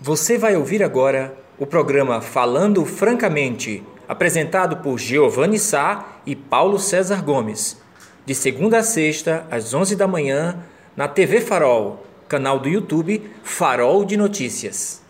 [0.00, 7.24] Você vai ouvir agora o programa Falando Francamente, apresentado por Giovanni Sá e Paulo César
[7.24, 7.80] Gomes,
[8.26, 10.58] de segunda a sexta, às 11 da manhã,
[10.94, 15.00] na TV Farol, canal do YouTube Farol de Notícias.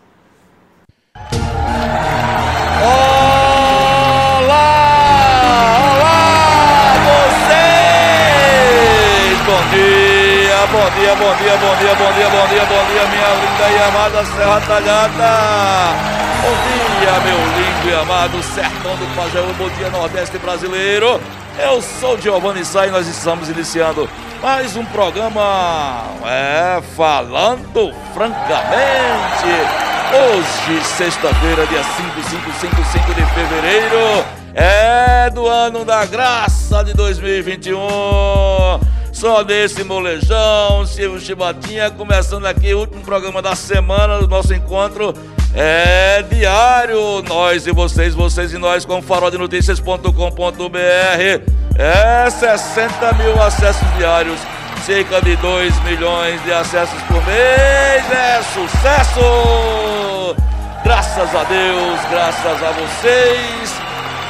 [10.71, 13.77] Bom dia, bom dia, bom dia, bom dia, bom dia, bom dia, minha linda e
[13.87, 15.95] amada Serra Talhada.
[16.41, 16.55] Bom
[16.99, 21.21] dia, meu lindo e amado sertão do Pajeú, bom dia, Nordeste brasileiro.
[21.57, 24.07] Eu sou Giovanni Sá e nós estamos iniciando
[24.41, 29.47] mais um programa, é, falando francamente.
[30.11, 36.93] Hoje, sexta-feira, dia 5, 5, 5, 5 de fevereiro, é do ano da graça de
[36.93, 38.96] 2021.
[39.19, 45.11] Só desse molejão, Silvio Chibatinha, começando aqui o último programa da semana do nosso encontro
[45.55, 47.23] é diário.
[47.27, 50.77] Nós e vocês, vocês e nós com faroldenotícias.com.br.
[51.79, 54.39] É 60 mil acessos diários,
[54.85, 58.11] cerca de 2 milhões de acessos por mês.
[58.11, 60.35] É sucesso!
[60.83, 63.73] Graças a Deus, graças a vocês,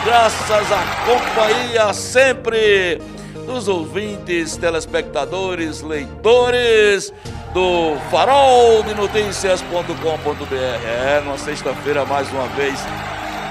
[0.06, 3.02] graças à companhia sempre
[3.48, 7.14] dos ouvintes, telespectadores, leitores
[7.54, 10.54] do farol de notícias.com.br.
[10.86, 12.78] É, numa sexta-feira mais uma vez,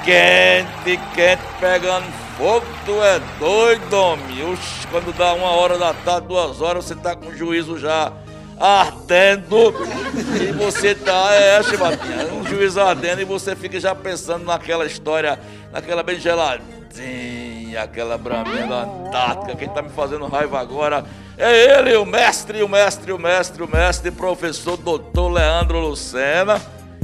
[0.04, 2.04] quente, quente, pegando
[2.36, 4.52] fogo, tu é doido, homem.
[4.52, 8.12] Oxi, quando dá uma hora da tarde, duas horas, você tá com o juízo já
[8.60, 9.74] ardendo
[10.40, 15.38] e você tá, é, chibatinha, um juízo ardendo e você fica já pensando naquela história,
[15.72, 16.76] naquela bem geladinha
[17.76, 19.56] Aquela braminha da Antártica.
[19.56, 21.04] Quem tá me fazendo raiva agora
[21.36, 26.60] é ele, o mestre, o mestre, o mestre, o mestre, professor doutor Leandro Lucena,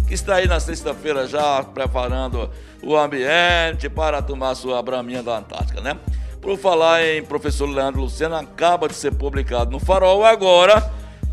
[0.09, 2.51] que está aí na sexta-feira já preparando
[2.83, 5.97] o ambiente para tomar sua braminha da Antártica, né?
[6.41, 10.83] Por falar em professor Leandro Lucena, acaba de ser publicado no Farol agora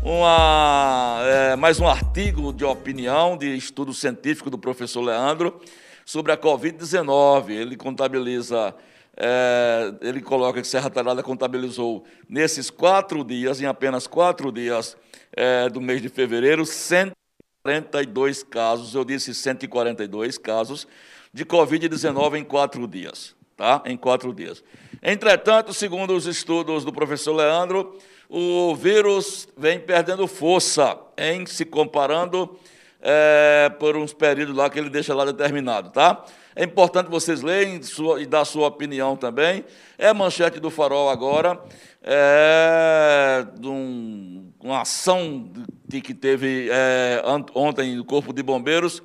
[0.02, 5.60] uma, é, mais um artigo de opinião, de estudo científico do professor Leandro,
[6.06, 7.50] sobre a Covid-19.
[7.50, 8.74] Ele contabiliza,
[9.16, 14.96] é, ele coloca que Serra Talhada contabilizou nesses quatro dias, em apenas quatro dias
[15.32, 20.86] é, do mês de fevereiro, 142 casos, eu disse 142 casos,
[21.32, 23.34] de Covid-19 em quatro dias.
[23.56, 23.82] Tá?
[23.84, 24.64] Em quatro dias.
[25.02, 32.58] Entretanto, segundo os estudos do professor Leandro, o vírus vem perdendo força em se comparando
[33.02, 36.24] é, por uns períodos lá que ele deixa lá determinado, tá?
[36.54, 37.80] É importante vocês lerem
[38.18, 39.64] e dar sua opinião também.
[39.96, 41.60] É manchete do Farol agora,
[42.02, 45.50] é, de um, uma ação
[45.86, 47.22] de, que teve é,
[47.54, 49.02] ontem no Corpo de Bombeiros,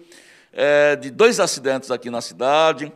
[0.51, 2.91] é, de dois acidentes aqui na cidade.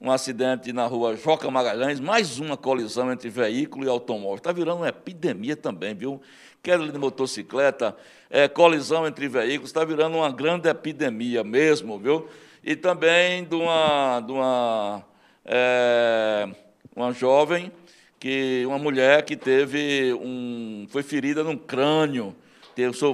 [0.00, 4.36] Um acidente na rua Joca Magalhães, mais uma colisão entre veículo e automóvel.
[4.36, 6.22] Está virando uma epidemia também, viu?
[6.62, 7.96] queda de motocicleta,
[8.28, 12.28] é, colisão entre veículos, está virando uma grande epidemia mesmo, viu?
[12.62, 15.02] E também de uma, de uma,
[15.46, 16.46] é,
[16.94, 17.72] uma jovem,
[18.18, 22.36] que, uma mulher que teve um, foi ferida no crânio,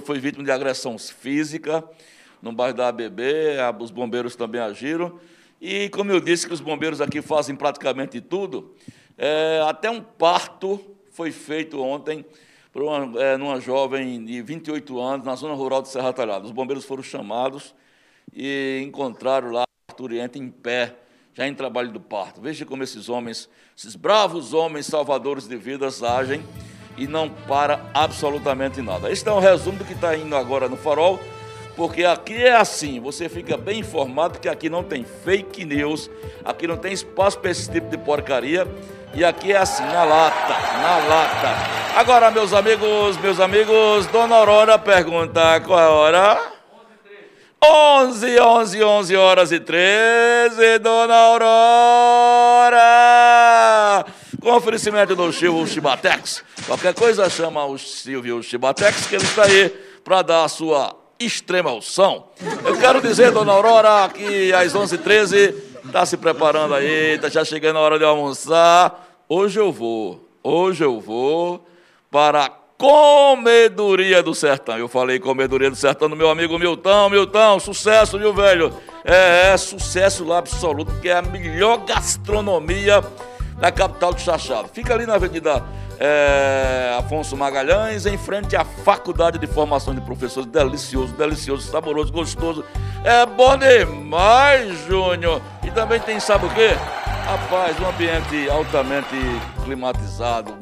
[0.05, 1.85] foi vítima de agressão física
[2.43, 3.23] no bairro da ABB,
[3.81, 5.19] os bombeiros também agiram.
[5.61, 8.75] E, como eu disse, que os bombeiros aqui fazem praticamente tudo,
[9.17, 10.81] é, até um parto
[11.11, 12.25] foi feito ontem
[12.73, 16.45] por uma, é, numa jovem de 28 anos, na zona rural de Serra Talhada.
[16.45, 17.75] Os bombeiros foram chamados
[18.33, 20.95] e encontraram lá Arturiente em pé,
[21.33, 22.41] já em trabalho do parto.
[22.41, 26.43] Veja como esses homens, esses bravos homens salvadores de vidas agem
[26.97, 29.11] e não para absolutamente nada.
[29.11, 31.21] Este é um resumo do que está indo agora no farol,
[31.75, 36.11] porque aqui é assim, você fica bem informado que aqui não tem fake news,
[36.45, 38.67] aqui não tem espaço para esse tipo de porcaria.
[39.15, 41.99] E aqui é assim, na lata, na lata.
[41.99, 46.56] Agora, meus amigos, meus amigos, Dona Aurora pergunta qual é a hora?
[47.65, 52.77] 11, 11, 11 horas e 13, Dona Aurora!
[54.41, 56.45] Com oferecimento do Silvio Chibatex.
[56.67, 59.71] Qualquer coisa chama o Silvio Chibatex, que ele está aí
[60.05, 62.27] para dar a sua extrema unção.
[62.65, 65.55] Eu quero dizer, Dona Aurora, que às 11h13
[65.87, 69.09] está se preparando aí, está já chegando a hora de almoçar.
[69.29, 71.67] Hoje eu vou, hoje eu vou
[72.11, 74.77] para Comedoria do Sertão.
[74.77, 77.09] Eu falei Comedoria do Sertão do meu amigo Milton.
[77.09, 78.73] Milton, sucesso, viu, velho?
[79.05, 83.03] É, é sucesso lá absoluto, que é a melhor gastronomia
[83.59, 84.69] na capital do Chachado.
[84.69, 85.65] Fica ali na Avenida
[85.99, 90.47] é, Afonso Magalhães, em frente à Faculdade de Formação de Professores.
[90.47, 92.65] Delicioso, delicioso, saboroso, gostoso.
[93.03, 95.41] É bom demais, Júnior.
[95.65, 96.71] E também tem, sabe o quê?
[97.25, 99.17] Rapaz, um ambiente altamente
[99.65, 100.55] climatizado,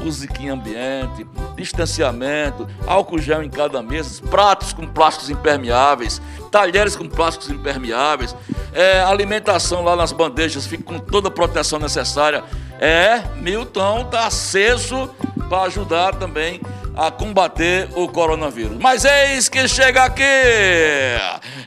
[0.00, 7.50] musiquinha ambiente, distanciamento, álcool gel em cada mesa, pratos com plásticos impermeáveis, talheres com plásticos
[7.50, 8.34] impermeáveis,
[8.72, 12.44] é, alimentação lá nas bandejas fica com toda a proteção necessária.
[12.80, 15.10] É, Milton está aceso
[15.48, 16.60] para ajudar também
[16.96, 18.76] a combater o coronavírus.
[18.78, 20.22] Mas eis que chega aqui!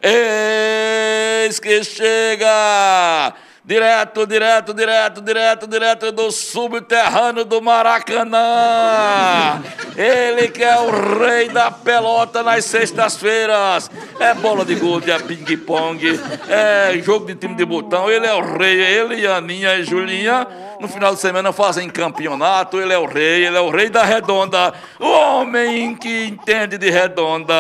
[0.04, 3.34] Eis que chega!
[3.63, 9.62] Direto, direto, direto, direto, direto do subterrâneo do Maracanã.
[9.96, 13.92] Ele que é o rei da pelota nas sextas-feiras.
[14.19, 16.19] É bola de gude, é ping-pong,
[16.50, 18.10] é jogo de time de botão.
[18.10, 20.48] Ele é o rei, ele, Aninha e Julinha.
[20.80, 22.81] No final de semana fazem campeonato.
[22.81, 24.74] Ele é o rei, ele é o rei da redonda.
[25.00, 27.54] O homem que entende de redonda.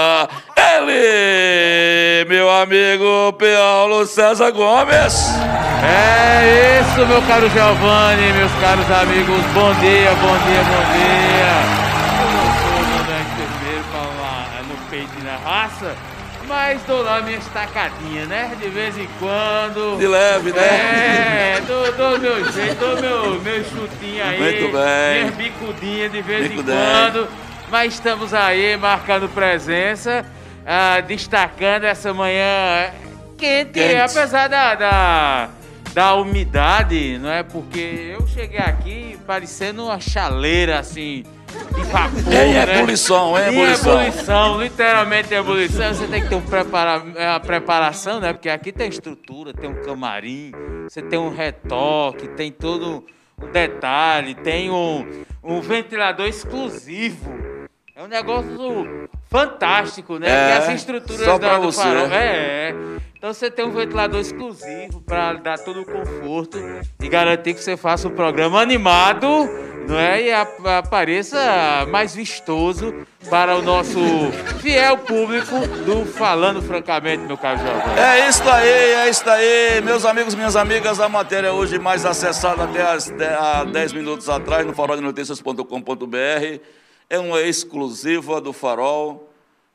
[0.89, 5.29] Ele, meu amigo Paulo César Gomes.
[5.83, 9.41] É isso, meu caro Giovanni, meus caros amigos.
[9.53, 11.51] Bom dia, bom dia, bom dia.
[12.21, 15.95] Eu não sou mandante vermelho pra no peito e na raça,
[16.47, 18.51] mas dou lá minha estacadinha, né?
[18.61, 19.97] De vez em quando.
[19.97, 20.61] De leve, né?
[20.61, 24.39] É, dou, dou meu jeito, dou meu, meu chutinho aí.
[24.39, 25.19] Muito bem.
[25.19, 27.27] Minhas bicudinhas de vez Bico em quando.
[27.71, 30.25] Mas estamos aí marcando presença,
[30.65, 32.91] ah, destacando essa manhã
[33.37, 33.95] quente, quente.
[33.95, 35.49] apesar da, da
[35.93, 37.43] da umidade, não é?
[37.43, 41.23] Porque eu cheguei aqui parecendo uma chaleira assim.
[41.75, 42.77] De vapor, é, é né?
[42.77, 43.99] ebulição, é ebulição.
[43.99, 45.93] É ebulição, literalmente é ebulição.
[45.93, 48.31] Você tem que ter um prepara uma preparação, né?
[48.31, 50.53] Porque aqui tem estrutura, tem um camarim,
[50.87, 53.05] você tem um retoque, tem todo
[53.41, 55.05] um detalhe, tem um,
[55.43, 57.33] um ventilador exclusivo.
[57.93, 60.29] É um negócio fantástico, né?
[60.29, 62.07] É, as estruturas só da, do farol.
[62.07, 62.75] É, é.
[63.17, 66.57] Então você tem um ventilador exclusivo para dar todo o conforto
[66.99, 69.27] e garantir que você faça um programa animado,
[69.87, 70.23] não é?
[70.23, 72.93] E apareça mais vistoso
[73.29, 73.99] para o nosso
[74.59, 75.55] fiel público
[75.85, 77.99] do Falando Francamente, meu caro Giovanni.
[77.99, 79.81] É isso aí, é isso aí.
[79.81, 84.65] Meus amigos, minhas amigas, a matéria hoje mais acessada até as, há 10 minutos atrás
[84.65, 86.80] no faroldenoticias.com.br
[87.11, 89.29] é uma exclusiva do Farol,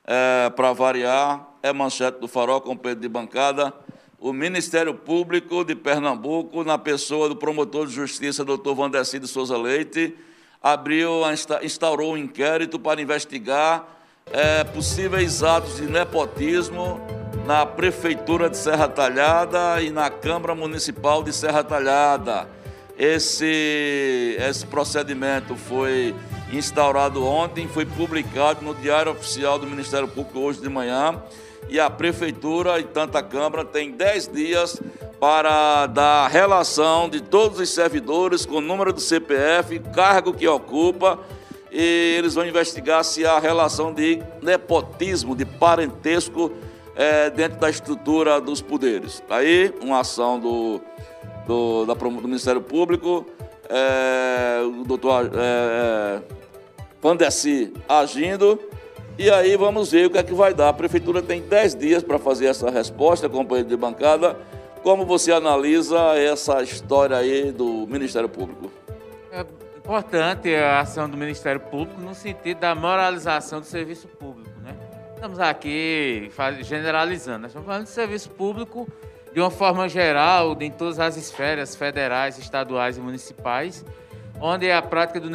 [0.07, 3.75] é, para variar é manchete do Farol com Pedro de bancada.
[4.19, 9.55] O Ministério Público de Pernambuco, na pessoa do promotor de justiça, doutor Vandeci de Souza
[9.55, 10.17] Leite,
[10.63, 11.21] abriu,
[11.63, 13.87] instaurou um inquérito para investigar
[14.33, 16.99] é, possíveis atos de nepotismo
[17.45, 22.49] na Prefeitura de Serra Talhada e na Câmara Municipal de Serra Talhada.
[22.99, 26.15] Esse, esse procedimento foi
[26.53, 31.23] instaurado ontem, foi publicado no Diário Oficial do Ministério Público hoje de manhã.
[31.69, 34.81] E a Prefeitura e tanta Câmara tem 10 dias
[35.19, 41.19] para dar relação de todos os servidores com o número do CPF, cargo que ocupa,
[41.73, 46.53] e eles vão investigar se há relação de nepotismo, de parentesco
[46.95, 49.23] é, dentro da estrutura dos poderes.
[49.29, 50.81] Aí, uma ação do,
[51.47, 53.27] do, da, do Ministério Público,
[53.69, 56.21] é, o doutor é,
[57.01, 58.59] Pandeci agindo
[59.19, 60.69] e aí vamos ver o que é que vai dar.
[60.69, 64.37] A prefeitura tem 10 dias para fazer essa resposta, companheiro de bancada.
[64.83, 68.71] Como você analisa essa história aí do Ministério Público?
[69.33, 69.41] É
[69.79, 74.51] importante a ação do Ministério Público no sentido da moralização do serviço público.
[74.63, 74.77] Né?
[75.15, 76.31] Estamos aqui
[76.61, 78.87] generalizando, nós estamos falando de serviço público
[79.37, 83.85] de uma forma geral, em todas as esferas federais, estaduais e municipais,
[84.41, 85.29] onde a prática do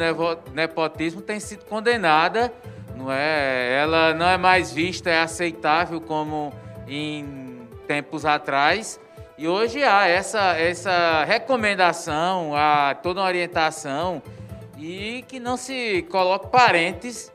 [0.52, 2.52] nepotismo tem sido condenada
[2.96, 6.52] não é, ela não é mais vista, é aceitável como
[6.88, 8.98] em tempos atrás.
[9.38, 14.20] E hoje há essa, essa recomendação, há toda uma orientação
[14.76, 17.32] e que não se coloque parentes,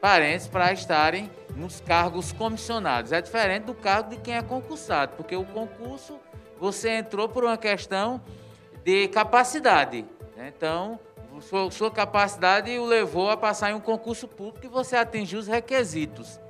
[0.00, 3.12] parentes para estarem nos cargos comissionados.
[3.12, 6.18] É diferente do cargo de quem é concursado, porque o concurso
[6.58, 8.20] você entrou por uma questão
[8.84, 10.04] de capacidade.
[10.36, 10.52] Né?
[10.56, 10.98] Então,
[11.40, 15.46] sua, sua capacidade o levou a passar em um concurso público e você atingiu os
[15.46, 16.40] requisitos.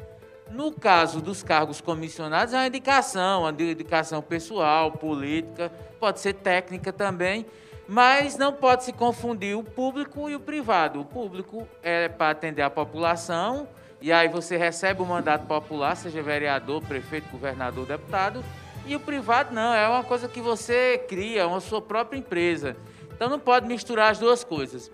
[0.50, 6.90] No caso dos cargos comissionados, é uma indicação, uma indicação pessoal, política, pode ser técnica
[6.90, 7.44] também,
[7.86, 11.00] mas não pode se confundir o público e o privado.
[11.00, 13.68] O público é para atender a população,
[14.00, 18.44] e aí você recebe o mandato popular, seja vereador, prefeito, governador, deputado,
[18.86, 22.76] e o privado não, é uma coisa que você cria, uma sua própria empresa.
[23.12, 24.90] Então não pode misturar as duas coisas.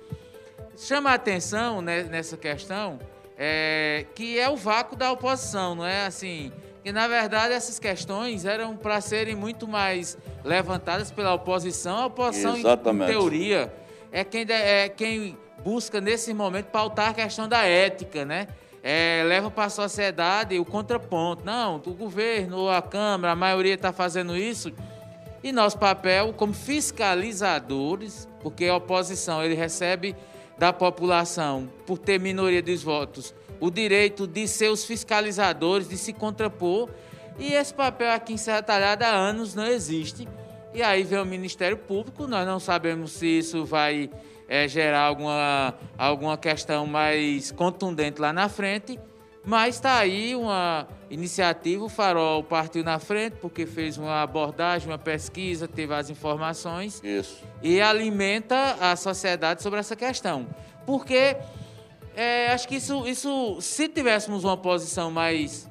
[0.76, 2.98] Chama a atenção né, nessa questão
[3.36, 6.52] é, que é o vácuo da oposição, não é assim?
[6.82, 11.96] Que na verdade essas questões eram para serem muito mais levantadas pela oposição.
[11.96, 13.10] A oposição, Exatamente.
[13.10, 13.72] em teoria,
[14.10, 18.48] é quem, é quem busca nesse momento pautar a questão da ética, né?
[18.86, 21.42] É, leva para a sociedade o contraponto.
[21.42, 24.70] Não, o governo, a Câmara, a maioria está fazendo isso.
[25.42, 30.14] E nosso papel como fiscalizadores, porque a oposição ele recebe
[30.58, 36.12] da população, por ter minoria dos votos, o direito de ser os fiscalizadores, de se
[36.12, 36.90] contrapor.
[37.38, 40.28] E esse papel aqui em Serra Talhada há anos não existe.
[40.74, 44.10] E aí vem o Ministério Público, nós não sabemos se isso vai
[44.48, 48.98] é, gerar alguma, alguma questão mais contundente lá na frente.
[49.46, 54.96] Mas está aí uma iniciativa, o Farol partiu na frente porque fez uma abordagem, uma
[54.98, 57.44] pesquisa, teve as informações Isso.
[57.62, 60.46] e alimenta a sociedade sobre essa questão.
[60.86, 61.36] Porque
[62.16, 65.68] é, acho que isso, isso, se tivéssemos uma posição mais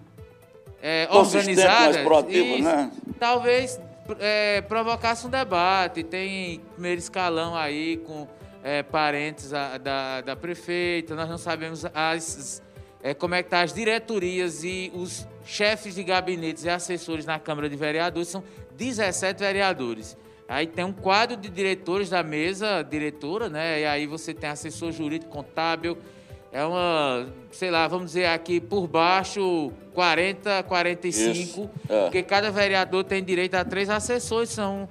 [0.81, 2.91] é, organizada, mais isso, né?
[3.17, 3.79] talvez
[4.19, 6.03] é, provocasse um debate.
[6.03, 8.27] Tem primeiro escalão aí com
[8.63, 12.61] é, parentes a, da, da prefeita, nós não sabemos as
[13.03, 17.37] é, como é que tá as diretorias e os chefes de gabinetes e assessores na
[17.37, 18.41] Câmara de Vereadores, são
[18.77, 20.17] 17 vereadores.
[20.47, 23.81] Aí tem um quadro de diretores da mesa diretora, né?
[23.81, 25.97] E aí você tem assessor jurídico, contábil,
[26.51, 32.03] é uma, sei lá, vamos dizer aqui por baixo 40, 45, é.
[32.03, 34.87] porque cada vereador tem direito a três assessores, são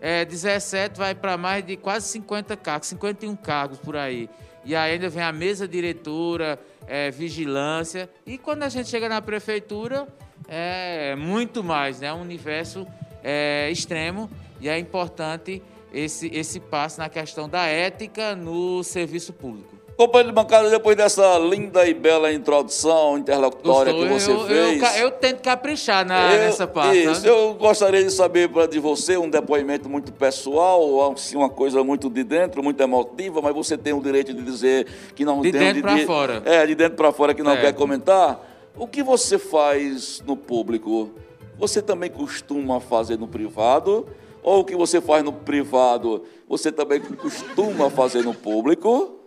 [0.00, 4.28] é, 17, vai para mais de quase 50 cargos, 51 cargos por aí.
[4.64, 8.08] E aí ainda vem a mesa diretora, é, vigilância.
[8.26, 10.06] E quando a gente chega na prefeitura,
[10.46, 12.12] é muito mais, né?
[12.12, 12.86] Um universo
[13.22, 15.62] é, extremo e é importante
[15.92, 19.77] esse, esse passo na questão da ética no serviço público.
[19.98, 24.96] Companheiro de bancada, depois dessa linda e bela introdução interlocutória que você eu, fez.
[24.96, 26.98] Eu, eu, tento caprichar na, eu, nessa parte.
[26.98, 27.26] Isso, sabe?
[27.26, 32.22] eu gostaria de saber de você um depoimento muito pessoal, assim, uma coisa muito de
[32.22, 34.86] dentro, muito emotiva, mas você tem o direito de dizer
[35.16, 35.60] que não de tem.
[35.60, 36.42] Dentro de dentro para fora.
[36.44, 37.60] É, de dentro para fora que não É.
[37.62, 38.70] quer comentar.
[38.76, 41.10] O que você faz no público?
[41.58, 44.06] Você também costuma fazer no privado?
[44.44, 49.17] Ou o que você faz no privado, você também costuma fazer no público?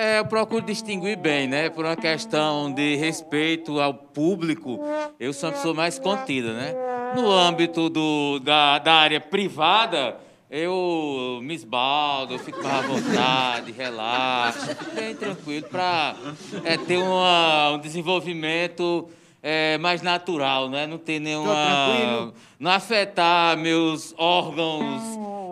[0.00, 1.68] É, eu procuro distinguir bem, né?
[1.68, 4.78] Por uma questão de respeito ao público,
[5.18, 6.72] eu sou uma pessoa mais contida, né?
[7.16, 10.16] No âmbito do, da, da área privada,
[10.48, 16.14] eu me esbaldo, eu fico mais à vontade, relaxo, fico bem tranquilo para
[16.86, 19.08] ter uma, um desenvolvimento
[19.42, 20.86] é, mais natural, né?
[20.86, 22.32] Não ter nenhuma.
[22.56, 25.02] Não afetar meus órgãos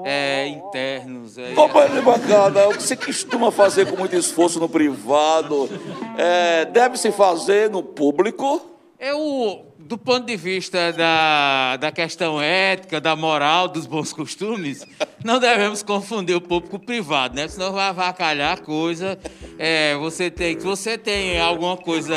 [0.08, 1.36] é, internos.
[1.36, 5.68] é, Companheiro de bancada, o que você costuma fazer com muito esforço no privado,
[6.16, 8.70] é, deve-se fazer no público?
[9.00, 14.84] Eu, do ponto de vista da, da questão ética, da moral, dos bons costumes,
[15.24, 17.46] não devemos confundir o público com o privado, né?
[17.46, 19.16] Senão vai avacalhar a coisa.
[19.58, 22.16] É, você tem, se você tem alguma coisa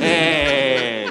[0.00, 1.06] é,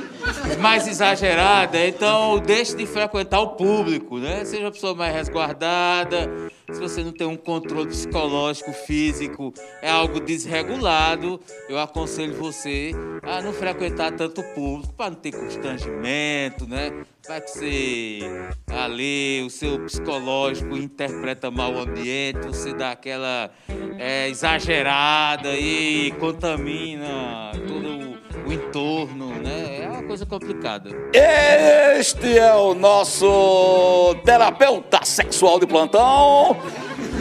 [0.59, 4.43] mais exagerada, então deixe de frequentar o público, né?
[4.45, 6.49] Seja uma pessoa mais resguardada.
[6.71, 12.91] Se você não tem um controle psicológico, físico, é algo desregulado, eu aconselho você
[13.23, 16.91] a não frequentar tanto público para não ter constrangimento, né?
[17.27, 18.19] Vai que você
[18.67, 23.51] ali, o seu psicológico interpreta mal o ambiente, você dá aquela
[23.97, 29.68] é, exagerada e contamina todo o, o entorno, né?
[29.99, 30.89] Uma coisa complicada.
[31.13, 36.55] Este é o nosso terapeuta sexual de plantão,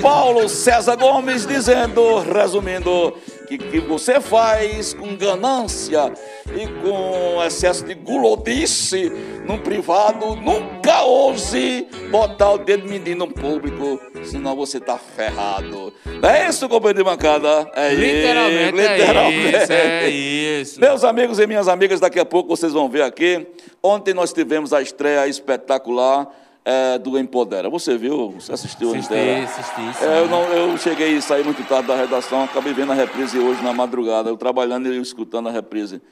[0.00, 3.14] Paulo César Gomes, dizendo, resumindo,
[3.48, 6.12] que que você faz com ganância
[6.54, 9.10] e com excesso de gulodice
[9.48, 15.90] no privado, nunca ouse botar o dedo menino no público, senão você tá ferrado.
[16.20, 17.70] Não é isso, companheiro de bancada?
[17.74, 20.10] É Literalmente, isso, é isso, é
[20.60, 20.80] isso.
[20.80, 23.46] Meus amigos e minhas amigas, daqui a pouco vocês vão ver aqui.
[23.82, 26.28] Ontem nós tivemos a estreia espetacular
[26.62, 27.70] eh, do Empodera.
[27.70, 28.32] Você viu?
[28.32, 29.44] Você assistiu a Assisti, estreia?
[29.44, 30.04] assisti, sim.
[30.04, 33.38] É, eu, não, eu cheguei e saí muito tarde da redação, acabei vendo a reprise
[33.38, 36.02] hoje na madrugada, eu trabalhando e eu escutando a reprise.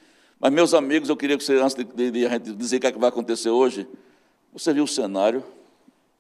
[0.41, 2.87] Mas, meus amigos, eu queria que você, antes de, de- a gente dizer o que,
[2.87, 3.87] é que vai acontecer hoje,
[4.53, 5.43] você viu o cenário?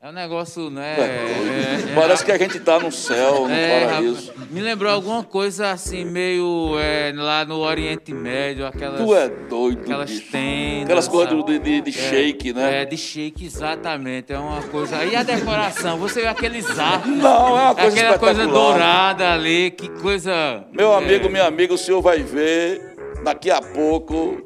[0.01, 0.95] É um negócio, né?
[0.99, 4.31] É, é, é, Parece que a gente está no céu, no é, paraíso.
[4.31, 9.01] rapaz, me lembrou alguma coisa assim, meio é, lá no Oriente Médio, aquelas.
[9.01, 10.31] Tu é doido, Aquelas bicho.
[10.31, 10.85] tendas.
[10.85, 12.83] Aquelas coisas de, de, de shake, né?
[12.83, 14.33] É, de shake, exatamente.
[14.33, 15.03] É uma coisa.
[15.05, 15.99] E a decoração?
[15.99, 17.11] Você vê aqueles arcos.
[17.11, 20.65] Não, é uma coisa Aquela coisa dourada ali, que coisa.
[20.73, 22.96] Meu amigo, minha amiga, o senhor vai ver
[23.27, 24.41] daqui a pouco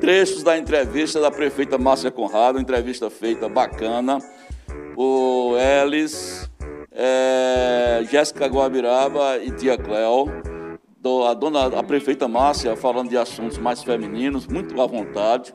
[0.00, 4.18] trechos da entrevista da prefeita Márcia Conrado, entrevista feita bacana.
[4.96, 6.50] O Elis,
[6.90, 10.24] é, Jéssica Guabiraba e Tia Cléo.
[10.96, 15.54] Do- a, dona, a prefeita Márcia falando de assuntos mais femininos, muito à vontade.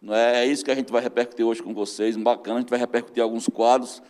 [0.00, 0.44] Não é?
[0.44, 2.58] é isso que a gente vai repercutir hoje com vocês, bacana.
[2.58, 4.00] A gente vai repercutir alguns quadros.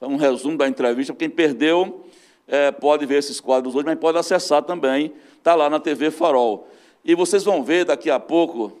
[0.00, 1.14] Foi um resumo da entrevista.
[1.14, 2.06] Quem perdeu
[2.48, 5.12] é, pode ver esses quadros hoje, mas pode acessar também.
[5.38, 6.66] Está lá na TV Farol.
[7.06, 8.72] E vocês vão ver daqui a pouco,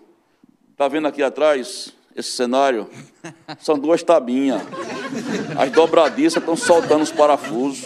[0.72, 2.90] está vendo aqui atrás esse cenário?
[3.60, 4.62] São duas tabinhas.
[5.56, 7.84] As dobradiças estão soltando os parafusos.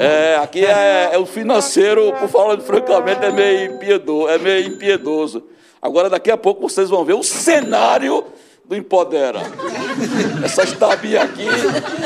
[0.00, 5.44] É, aqui é, é o financeiro, por falar francamente, é meio, impiedoso, é meio impiedoso.
[5.80, 8.24] Agora, daqui a pouco, vocês vão ver o cenário
[8.68, 9.40] do Empodera.
[10.44, 11.46] Essas tabinhas aqui.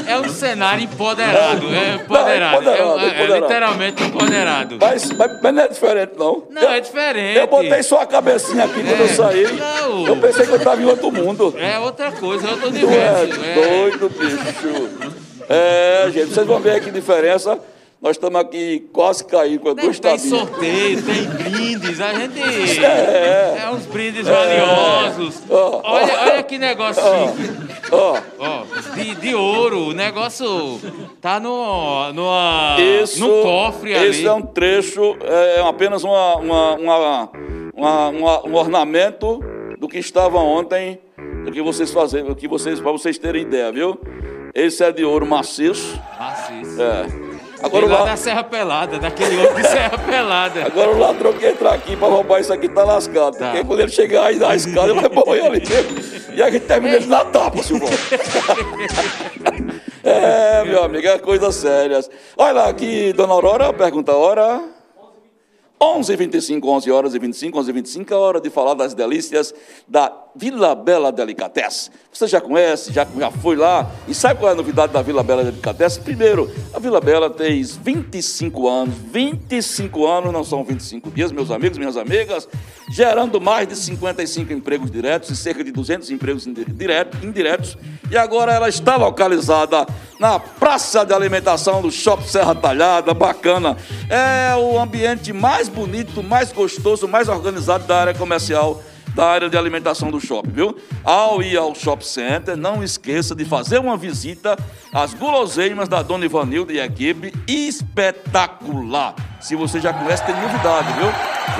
[0.06, 1.66] É um cenário empoderado.
[1.74, 2.62] É empoderado.
[2.62, 3.42] Não, é, empoderado, é- é empoderado.
[3.42, 4.78] literalmente empoderado.
[4.80, 6.44] Mas, mas, mas não é diferente, não.
[6.48, 7.38] Não, é diferente.
[7.38, 9.46] Eu botei só a cabecinha aqui quando É, eu saí.
[9.52, 10.06] não.
[10.06, 11.52] Eu pensei que eu estava em outro mundo.
[11.58, 13.40] É outra coisa, é outro Tu é universo.
[13.44, 13.54] É.
[13.54, 15.12] doido, bicho.
[15.48, 17.58] É, gente, vocês vão ver aqui a diferença.
[18.02, 22.32] Nós estamos aqui quase caindo com as Tem, duas tem sorteio, tem brindes, a gente.
[22.82, 23.58] É.
[23.64, 25.40] É, uns brindes valiosos.
[25.48, 27.92] Ó, Olha, olha que negócio chique.
[27.92, 28.64] Ó, Ó,
[28.96, 30.80] de, de ouro, o negócio
[31.20, 32.24] tá no, no,
[33.02, 34.10] isso, no cofre ali.
[34.10, 37.30] Isso é um trecho, é apenas uma, uma, uma,
[37.72, 39.38] uma- uma- um ornamento
[39.78, 40.98] do que estava ontem,
[41.44, 43.96] do que vocês fazem, do que vocês, para vocês terem ideia, viu?
[44.54, 46.00] Esse é de ouro maciço.
[46.18, 46.82] Maciço.
[46.82, 47.31] É.
[47.62, 50.64] Agora lá la- da Serra Pelada, daquele outro de Serra Pelada.
[50.66, 53.36] agora o ladrão que entrar aqui para roubar isso aqui tá lascado.
[53.38, 53.50] Tá.
[53.50, 56.34] Porque quando ele chegar aí na escada, ele vai morrer ali mesmo.
[56.34, 57.88] E a gente termina ele na tapa, Silvão.
[60.04, 62.00] É, meu amigo, é coisa séria.
[62.36, 64.60] Olha lá aqui, dona Aurora, pergunta a hora.
[65.80, 69.54] 11h25, 11 horas e 25, 11 e 25 é hora de falar das delícias
[69.86, 71.92] da Vila Bela Delicatessen.
[72.12, 75.22] Você já conhece, já, já foi lá e sabe qual é a novidade da Vila
[75.22, 76.02] Bela Delicatessen?
[76.02, 81.78] Primeiro, a Vila Bela tem 25 anos, 25 anos, não são 25 dias, meus amigos,
[81.78, 82.48] minhas amigas,
[82.90, 87.76] gerando mais de 55 empregos diretos e cerca de 200 empregos indi- direto- indiretos.
[88.10, 89.86] E agora ela está localizada
[90.20, 93.76] na praça de alimentação do Shopping Serra Talhada, bacana.
[94.08, 98.82] É o ambiente mais bonito, mais gostoso, mais organizado da área comercial,
[99.14, 100.76] da área de alimentação do shopping, viu?
[101.04, 104.56] Ao ir ao Shop Center, não esqueça de fazer uma visita
[104.92, 109.14] às guloseimas da Dona Ivanilda e equipe, espetacular.
[109.40, 111.06] Se você já conhece, tem novidade, viu?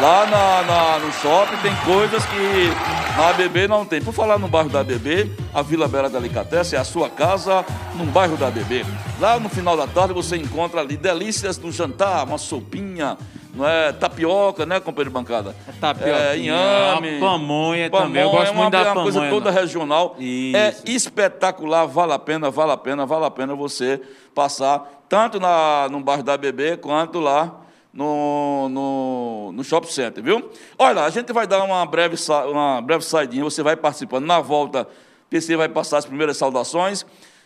[0.01, 4.01] Lá na, na- no shopping tem coisas que na ABB não tem.
[4.01, 7.65] Por falar no bairro da ABB, a Vila Bela Delicatessen é a sua casa
[7.97, 8.87] no bairro da ABB.
[9.21, 13.19] Lá no final da tarde você encontra ali delícias do jantar, uma sopinha,
[13.55, 13.93] não é?
[13.93, 15.55] Tapioca, né, companheiro de bancada?
[15.81, 17.17] Tapioca, É, inhame.
[17.17, 19.51] a pamonha também, eu Pamonha, gosto é uma, muito da é uma coisa pamonha, toda
[19.53, 19.61] não.
[19.61, 20.17] regional.
[20.19, 20.57] Isso.
[20.57, 24.01] É espetacular, vale a pena, vale a pena, vale a pena você
[24.35, 27.61] passar tanto na, no bairro da ABB quanto lá
[27.93, 30.51] no, no, no Shopping Center, viu?
[30.79, 32.17] Olha, a gente vai dar uma breve,
[32.51, 34.25] uma breve saidinha, você vai participando.
[34.25, 34.89] Na volta,
[35.29, 37.05] PC vai passar as primeiras saudações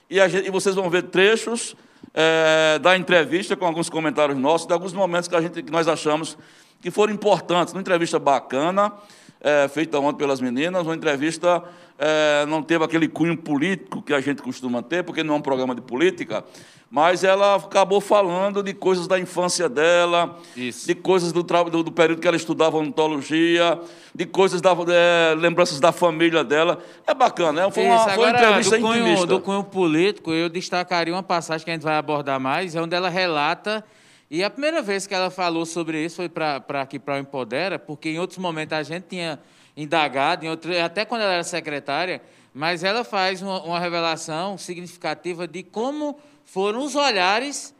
[0.09, 1.75] e, gente- e vocês vão ver trechos
[2.19, 5.87] eh, da entrevista com alguns comentários nossos, de alguns momentos que, a gente, que nós
[5.87, 6.39] achamos
[6.81, 7.75] que foram importantes.
[7.75, 8.91] Uma entrevista bacana,
[9.39, 11.63] eh, feita ontem pelas meninas, uma entrevista
[11.99, 15.43] eh, não teve aquele cunho político que a gente costuma ter, porque não é um
[15.43, 16.45] programa de política,
[16.91, 20.87] mas ela acabou falando de coisas da infância dela, Isso.
[20.87, 23.81] de coisas do, do, do período que ela estudava odontologia,
[24.15, 26.79] de coisas da eh, lembranças da família dela.
[27.07, 27.71] É bacana, né?
[27.71, 29.27] Foi uma, Isso, foi uma agora, entrevista do cunho, intimista.
[29.27, 32.95] do cunho político, eu destacaria uma passagem que a gente vai abordar mais, é onde
[32.95, 33.85] ela relata,
[34.31, 37.79] e a primeira vez que ela falou sobre isso foi para aqui para o Empodera,
[37.79, 39.39] porque em outros momentos a gente tinha
[39.77, 42.23] indagado, em outro, até quando ela era secretária,
[42.55, 47.75] mas ela faz uma, uma revelação significativa de como foram os olhares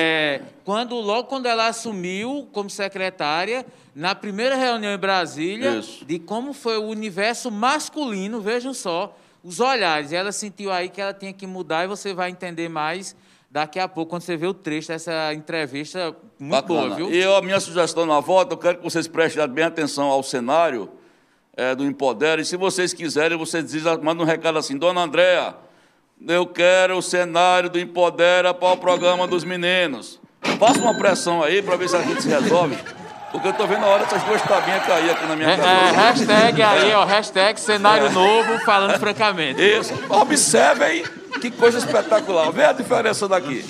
[0.00, 6.06] é, quando logo quando ela assumiu como secretária, na primeira reunião em Brasília, Isso.
[6.06, 10.10] de como foi o universo masculino, vejam só, os olhares.
[10.10, 13.14] Ela sentiu aí que ela tinha que mudar e você vai entender mais
[13.50, 16.80] daqui a pouco quando você vê o trecho dessa entrevista muito Bacana.
[16.80, 17.12] boa, viu?
[17.12, 20.90] E a minha sugestão na volta, eu quero que vocês prestem bem atenção ao cenário
[21.56, 22.40] eh, do Empodera.
[22.40, 25.54] E se vocês quiserem, vocês dizem, mandam um recado assim, Dona Andréa,
[26.28, 30.20] Eu quero o cenário do Empodera para o programa dos meninos.
[30.58, 32.76] Faça uma pressão aí para ver se a gente se resolve.
[33.32, 35.90] Porque eu tô vendo a hora dessas duas tabinhas cair aqui na minha é, É,
[35.92, 38.10] hashtag aí, ó, hashtag cenário é.
[38.10, 39.62] novo, falando francamente.
[39.62, 39.94] Isso.
[40.08, 41.04] Observe aí
[41.40, 42.50] que coisa espetacular.
[42.50, 43.64] Vê a diferença daqui.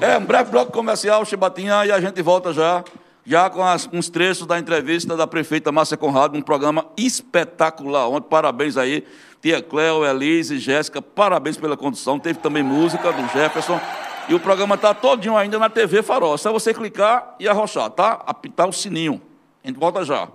[0.00, 2.84] É um breve bloco comercial, Chibatinha, e a gente volta já,
[3.26, 8.08] já com as, uns trechos da entrevista da prefeita Márcia Conrado, um programa espetacular.
[8.08, 9.04] Ontem, parabéns aí,
[9.42, 12.20] tia Cléo, Elise, Jéssica, parabéns pela condução.
[12.20, 13.80] Teve também música do Jefferson.
[14.28, 16.34] E o programa está todinho ainda na TV Farol.
[16.34, 18.22] É só você clicar e arrochar, tá?
[18.26, 19.20] Apitar o sininho.
[19.62, 20.28] A gente volta já.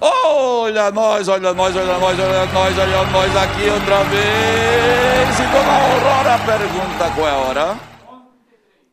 [0.00, 5.40] Olha nós, olha nós, olha nós, olha nós, olha nós aqui outra vez.
[5.40, 7.97] E Dona Aurora pergunta qual é a hora.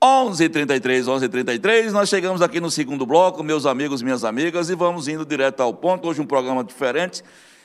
[0.05, 5.25] 11h33, 11h33, nós chegamos aqui no segundo bloco, meus amigos, minhas amigas, e vamos indo
[5.25, 6.07] direto ao ponto.
[6.07, 7.23] Hoje um programa diferente,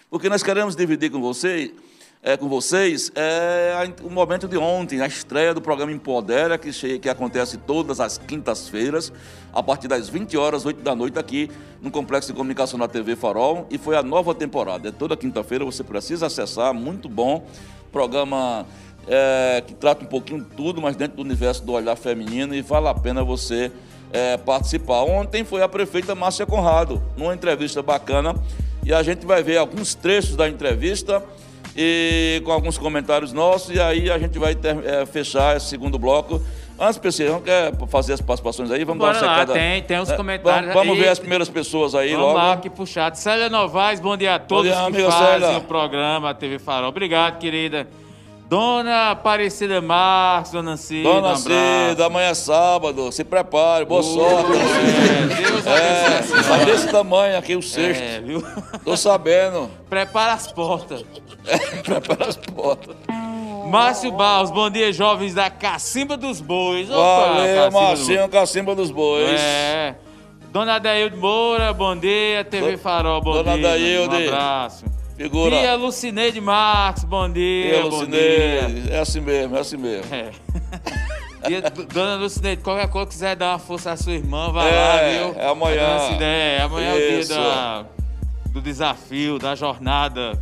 [0.09, 1.71] porque nós queremos dividir com vocês
[2.23, 6.99] é, com vocês é o momento de ontem, a estreia do programa Empodera, que, chega,
[6.99, 9.13] que acontece todas as quintas-feiras,
[9.53, 11.51] a partir das 20 horas, 8 da noite, aqui
[11.81, 13.67] no Complexo de Comunicação da TV Farol.
[13.71, 14.89] E foi a nova temporada.
[14.89, 17.47] É toda quinta-feira, você precisa acessar, muito bom.
[17.91, 18.67] Programa
[19.11, 22.63] é, que trata um pouquinho de tudo, mas dentro do universo do olhar feminino, e
[22.63, 23.73] vale a pena você
[24.13, 25.03] é, participar.
[25.03, 28.37] Ontem foi a prefeita Márcia Conrado, numa entrevista bacana,
[28.85, 31.23] e a gente vai ver alguns trechos da entrevista
[31.77, 35.99] e com alguns comentários nossos, e aí a gente vai ter, é, fechar esse segundo
[35.99, 36.41] bloco.
[36.79, 38.85] Antes, PC, não quer fazer as participações aí?
[38.85, 39.53] Vamos Bora dar uma lá, secada.
[39.53, 42.39] tem, tem uns é, comentários Vamos, vamos ver as primeiras pessoas aí vamos logo.
[42.39, 43.19] Vamos lá, que puxado.
[43.19, 45.59] Célia Novaes, bom dia a todos dia, que fazem Célia.
[45.59, 46.89] o programa TV Farol.
[46.89, 47.87] Obrigado, querida.
[48.51, 51.09] Dona Aparecida Marques, Dona Cida.
[51.09, 54.51] Dona um Cida, amanhã é sábado, se prepare, boa uh, sorte.
[54.57, 58.03] É, Deus é, tá desse tamanho aqui o sexto.
[58.03, 58.43] É, viu?
[58.85, 59.71] Tô sabendo.
[59.89, 61.05] Prepara as portas.
[61.47, 62.97] É, prepara as portas.
[63.71, 66.91] Márcio Barros, bom dia, jovens da Cacimba dos Bois.
[66.91, 69.41] Opa, Valeu, Marcinho, Cacimba dos Bois.
[69.41, 69.95] É.
[70.51, 72.43] Dona Dailde Moura, bom dia.
[72.43, 73.63] TV Farol, bom Dona dia.
[73.63, 74.25] Dona Dailde.
[74.25, 75.00] Um abraço.
[75.21, 75.55] Figura.
[75.55, 77.75] Tia Lucineide Marques, bom dia.
[77.75, 80.15] Tia Lucineide, é assim mesmo, é assim mesmo.
[80.15, 80.31] É.
[81.47, 81.61] Tia,
[81.93, 84.97] Dona Lucineide, qualquer coisa quiser dar uma força à sua irmã, vai é, lá,
[85.29, 85.39] viu?
[85.39, 85.99] É amanhã.
[86.23, 87.35] É, amanhã Isso.
[87.35, 87.87] é o dia da,
[88.47, 90.41] do desafio, da jornada.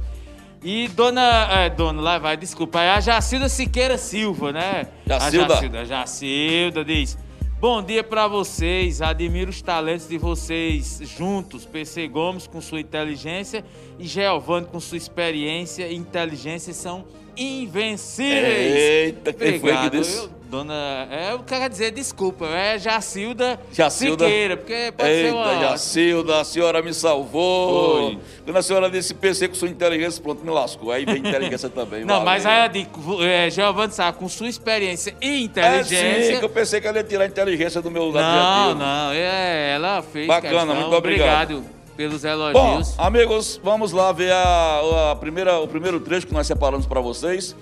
[0.63, 1.49] E dona.
[1.51, 2.81] É, dona, lá vai, desculpa.
[2.81, 4.87] É a Jacilda Siqueira Silva, né?
[5.05, 5.45] Jacilda.
[5.45, 7.19] A Jacilda, Jacilda diz.
[7.61, 9.03] Bom dia para vocês.
[9.03, 11.67] Admiro os talentos de vocês juntos.
[11.67, 13.65] PC Gomes com sua inteligência
[13.99, 17.05] e Geovane com sua experiência e inteligência são
[17.39, 18.75] invencíveis.
[18.77, 19.81] Eita, quem Obrigado.
[19.81, 20.19] foi que disse?
[20.19, 25.35] Eu, dona, é, eu quero dizer desculpa, é Jacilda, Jacilda Siqueira, porque pode Eita, ser
[25.35, 25.61] uma...
[25.61, 28.11] Jacilda, a senhora me salvou.
[28.13, 28.19] Foi.
[28.45, 30.91] Quando a senhora disse PC com sua inteligência, pronto, me lascou.
[30.91, 32.01] Aí vem inteligência também.
[32.01, 32.25] Não, valeu.
[32.25, 35.99] mas aí eu digo, é, Giovanni Sá, com sua experiência e inteligência...
[35.99, 38.79] É sim, que eu pensei que ela ia tirar a inteligência do meu Não, adjetivo.
[38.79, 40.75] não, é, ela fez Bacana, questão.
[40.75, 41.53] muito obrigado.
[41.57, 42.95] obrigado pelos elogios.
[42.95, 47.01] Bom, amigos, vamos lá ver a, a primeira, o primeiro trecho que nós separamos para
[47.01, 47.57] vocês.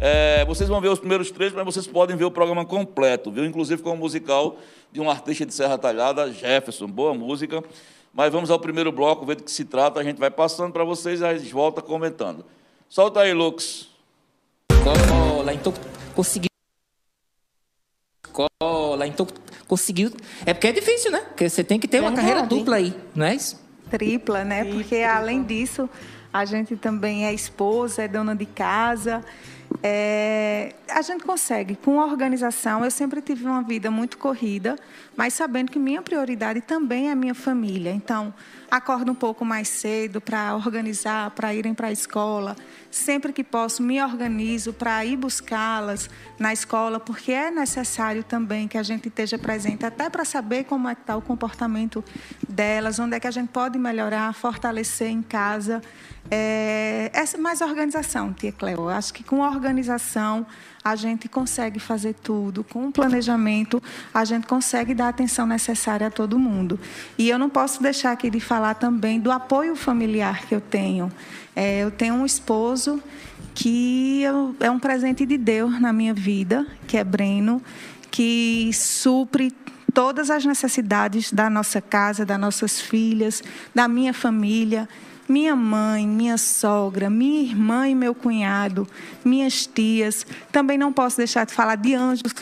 [0.00, 3.44] É, vocês vão ver os primeiros trechos, mas vocês podem ver o programa completo, viu?
[3.44, 4.56] Inclusive com o musical
[4.90, 6.86] de um artista de Serra Talhada, Jefferson.
[6.86, 7.62] Boa música.
[8.14, 10.00] Mas vamos ao primeiro bloco, ver do que se trata.
[10.00, 12.46] A gente vai passando para vocês e a gente volta comentando.
[12.88, 13.88] Solta aí, Lux.
[14.82, 15.74] Cola, então
[16.14, 16.48] conseguiu.
[18.32, 19.26] Cola, então
[19.68, 20.10] conseguiu.
[20.46, 21.20] É porque é difícil, né?
[21.28, 23.61] Porque você tem que ter uma carreira dupla aí, não é isso?
[23.92, 24.64] Tripla, né?
[24.64, 25.88] Porque além disso,
[26.32, 29.22] a gente também é esposa, é dona de casa.
[29.82, 32.82] É, a gente consegue, com organização.
[32.82, 34.76] Eu sempre tive uma vida muito corrida,
[35.14, 37.90] mas sabendo que minha prioridade também é a minha família.
[37.92, 38.32] Então,
[38.72, 42.56] acordo um pouco mais cedo para organizar, para irem para a escola.
[42.90, 46.08] Sempre que posso, me organizo para ir buscá-las
[46.38, 50.88] na escola, porque é necessário também que a gente esteja presente, até para saber como
[50.88, 52.02] é que está o comportamento
[52.48, 55.82] delas, onde é que a gente pode melhorar, fortalecer em casa.
[56.30, 58.88] É, essa mais organização, tia Cleo.
[58.88, 60.46] Acho que com organização
[60.84, 62.64] a gente consegue fazer tudo.
[62.64, 66.78] Com o planejamento, a gente consegue dar a atenção necessária a todo mundo.
[67.16, 71.10] E eu não posso deixar aqui de falar também do apoio familiar que eu tenho.
[71.54, 73.02] É, eu tenho um esposo
[73.54, 77.62] que eu, é um presente de Deus na minha vida, que é Breno,
[78.10, 79.52] que supre
[79.92, 83.42] todas as necessidades da nossa casa, das nossas filhas,
[83.74, 84.88] da minha família
[85.28, 88.86] minha mãe, minha sogra, minha irmã e meu cunhado,
[89.24, 90.26] minhas tias.
[90.50, 92.32] Também não posso deixar de falar de anjos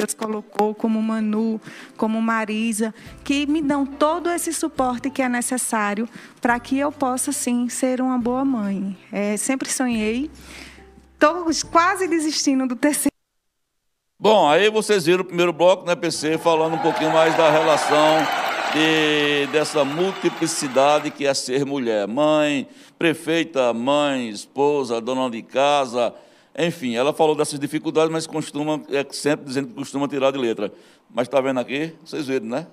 [0.00, 1.60] Deus colocou, como Manu,
[1.96, 6.08] como Marisa, que me dão todo esse suporte que é necessário
[6.40, 8.96] para que eu possa, sim, ser uma boa mãe.
[9.12, 10.30] É, sempre sonhei.
[11.14, 13.10] Estou quase desistindo do terceiro.
[14.18, 18.49] Bom, aí vocês viram o primeiro bloco, né, PC, falando um pouquinho mais da relação
[18.74, 22.06] de, dessa multiplicidade que é ser mulher.
[22.06, 22.66] Mãe,
[22.98, 26.14] prefeita, mãe, esposa, dona de casa,
[26.56, 30.72] enfim, ela falou dessas dificuldades, mas costuma, é sempre dizendo que costuma tirar de letra.
[31.12, 31.94] Mas está vendo aqui?
[32.04, 32.66] Vocês viram, né?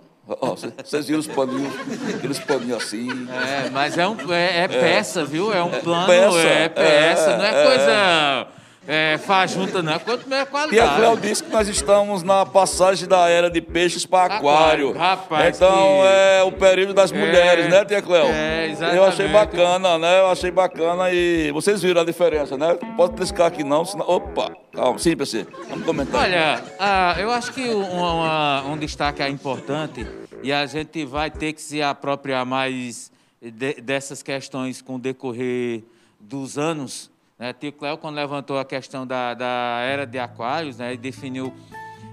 [0.84, 1.74] Vocês viram os paninhos,
[2.16, 3.08] aqueles paninhos assim.
[3.32, 5.54] É, mas é, um, é, é peça, viu?
[5.54, 8.48] É um plano, peça, é peça, é, não é, é coisa
[8.88, 10.76] é, faz junta não, quanto melhor qualidade.
[10.76, 14.94] E a Cléo disse que nós estamos na passagem da era de peixes para aquário.
[14.94, 16.08] Rapaz, então que...
[16.08, 18.28] é o período das é, mulheres, né, Tia Cléo?
[18.28, 18.98] É, exatamente.
[18.98, 20.20] Eu achei bacana, né?
[20.22, 22.78] Eu achei bacana e vocês viram a diferença, né?
[22.96, 24.08] Pode triscar aqui não, senão...
[24.08, 26.22] Opa, calma, sim, PC, vamos comentar.
[26.22, 30.08] Olha, ah, eu acho que um, um destaque é importante
[30.42, 35.84] e a gente vai ter que se apropriar mais de, dessas questões com o decorrer
[36.20, 37.54] dos anos, né?
[37.54, 40.96] Tio Cléo, quando levantou a questão da, da era de aquários, né?
[40.98, 41.54] definiu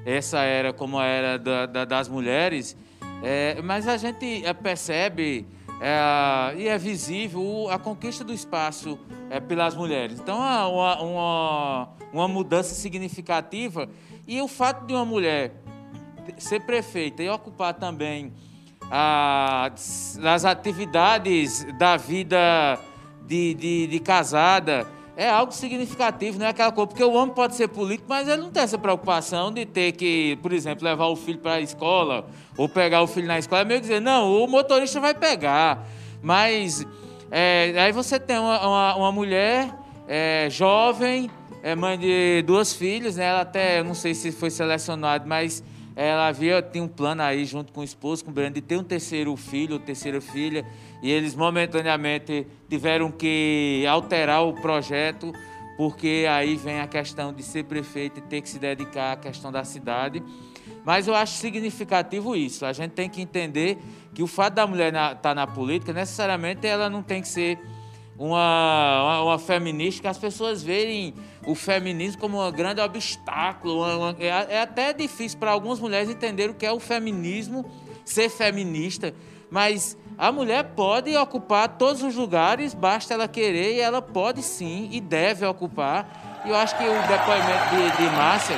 [0.05, 2.77] essa era como a era da, da, das mulheres,
[3.23, 5.47] é, mas a gente é, percebe
[5.81, 8.99] é, e é visível a conquista do espaço
[9.31, 10.21] é, pelas mulheres.
[10.21, 13.89] Então, uma, uma, uma mudança significativa
[14.29, 15.53] e o fato de uma mulher
[16.39, 18.33] ser prefeita e ocupar também
[18.91, 22.79] as, as atividades da vida
[23.27, 26.89] de, de, de casada, é algo significativo, não é aquela coisa.
[26.89, 30.37] Porque o homem pode ser político, mas ele não tem essa preocupação de ter que,
[30.43, 33.63] por exemplo, levar o filho para a escola ou pegar o filho na escola.
[33.63, 35.87] É meio dizer, não, o motorista vai pegar.
[36.23, 36.85] Mas
[37.31, 39.73] é, aí você tem uma, uma, uma mulher
[40.09, 41.31] é, jovem,
[41.63, 43.25] é mãe de duas filhas, né?
[43.25, 45.63] Ela até, não sei se foi selecionada, mas
[45.97, 48.77] ela havia, tinha um plano aí junto com o esposo, com o Brando, de ter
[48.77, 50.67] um terceiro filho ou terceira filha
[51.05, 55.35] e eles momentaneamente tiveram que alterar o projeto,
[55.77, 59.53] porque aí vem a questão de ser prefeito e ter que se dedicar à questão
[59.53, 60.23] da cidade.
[60.83, 62.65] Mas eu acho significativo isso.
[62.65, 63.77] A gente tem que entender
[64.15, 67.59] que o fato da mulher estar tá na política, necessariamente ela não tem que ser
[68.19, 71.13] uma, uma, uma, feminista, que as pessoas veem
[71.47, 73.77] o feminismo como um grande obstáculo.
[73.77, 77.71] Uma, uma, é, é até difícil para algumas mulheres entender o que é o feminismo,
[78.07, 79.15] ser feminista,
[79.51, 84.89] mas a mulher pode ocupar todos os lugares, basta ela querer e ela pode sim
[84.93, 86.43] e deve ocupar.
[86.45, 88.57] E eu acho que o depoimento de, de Márcia,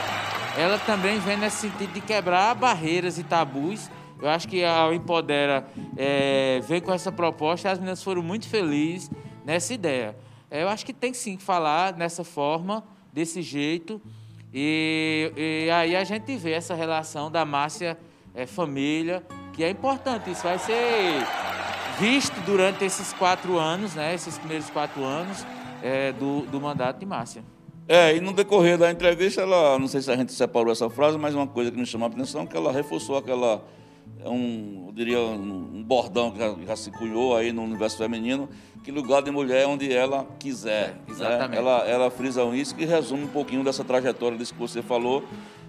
[0.59, 3.90] ela também vem nesse sentido de quebrar barreiras e tabus.
[4.21, 5.66] Eu acho que a Empodera
[5.97, 9.11] é, vem com essa proposta as meninas foram muito felizes
[9.45, 10.16] nessa ideia.
[10.51, 14.01] É, eu acho que tem sim que falar dessa forma, desse jeito.
[14.53, 17.99] E, e aí a gente vê essa relação da Márcia
[18.35, 20.31] é, família, que é importante.
[20.31, 21.25] Isso vai ser
[21.99, 25.45] visto durante esses quatro anos, né, esses primeiros quatro anos
[25.83, 27.43] é, do, do mandato de Márcia.
[27.89, 31.17] É, e no decorrer da entrevista, ela, não sei se a gente separou essa frase,
[31.17, 33.65] mas uma coisa que nos chamou a atenção é que ela reforçou aquela,
[34.25, 38.49] um, eu diria, um bordão que já, já, se cunhou aí no universo feminino,
[38.83, 40.97] que lugar de mulher é onde ela quiser.
[41.09, 41.51] É, exatamente.
[41.51, 41.59] Né?
[41.59, 45.23] Ela, ela frisa isso que resume um pouquinho dessa trajetória disso que você falou,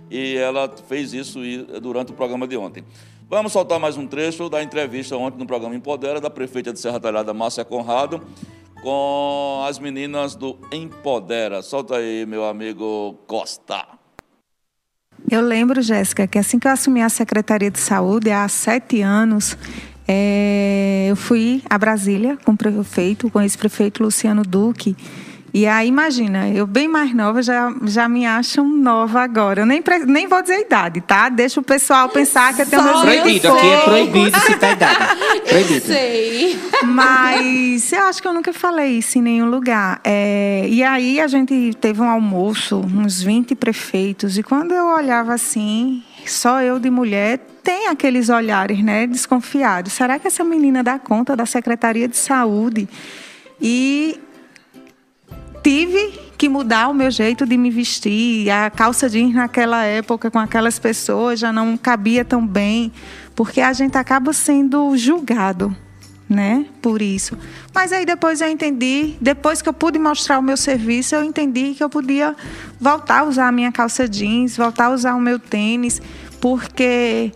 [0.10, 1.40] e ela fez isso
[1.82, 2.84] durante o programa de ontem.
[3.30, 6.98] Vamos soltar mais um trecho da entrevista ontem no programa Empodera da prefeita de Serra
[6.98, 8.22] Talhada, Márcia Conrado,
[8.82, 11.62] com as meninas do Empodera.
[11.62, 13.86] Solta aí, meu amigo Costa.
[15.30, 19.58] Eu lembro, Jéssica, que assim que eu assumi a Secretaria de Saúde, há sete anos,
[20.08, 24.96] é, eu fui a Brasília com o prefeito, com esse prefeito Luciano Duque,
[25.58, 29.64] e aí, imagina, eu bem mais nova, já, já me acham nova agora.
[29.64, 31.30] Eu nem, nem vou dizer a idade, tá?
[31.30, 34.98] Deixa o pessoal pensar que eu tenho meus Proibido, aqui é proibido citar a idade.
[35.50, 35.74] Proibido.
[35.74, 36.60] Eu sei.
[36.84, 40.00] Mas eu acho que eu nunca falei isso em nenhum lugar.
[40.04, 45.34] É, e aí a gente teve um almoço, uns 20 prefeitos, e quando eu olhava
[45.34, 49.94] assim, só eu de mulher, tem aqueles olhares, né, desconfiados.
[49.94, 52.88] Será que essa menina dá conta da Secretaria de Saúde?
[53.60, 54.20] E
[55.64, 58.50] tive que mudar o meu jeito de me vestir.
[58.50, 62.92] A calça jeans naquela época com aquelas pessoas já não cabia tão bem,
[63.36, 65.76] porque a gente acaba sendo julgado,
[66.30, 66.66] né?
[66.82, 67.38] Por isso.
[67.74, 71.74] Mas aí depois eu entendi, depois que eu pude mostrar o meu serviço, eu entendi
[71.74, 72.36] que eu podia
[72.80, 76.02] voltar a usar a minha calça jeans, voltar a usar o meu tênis,
[76.40, 77.32] porque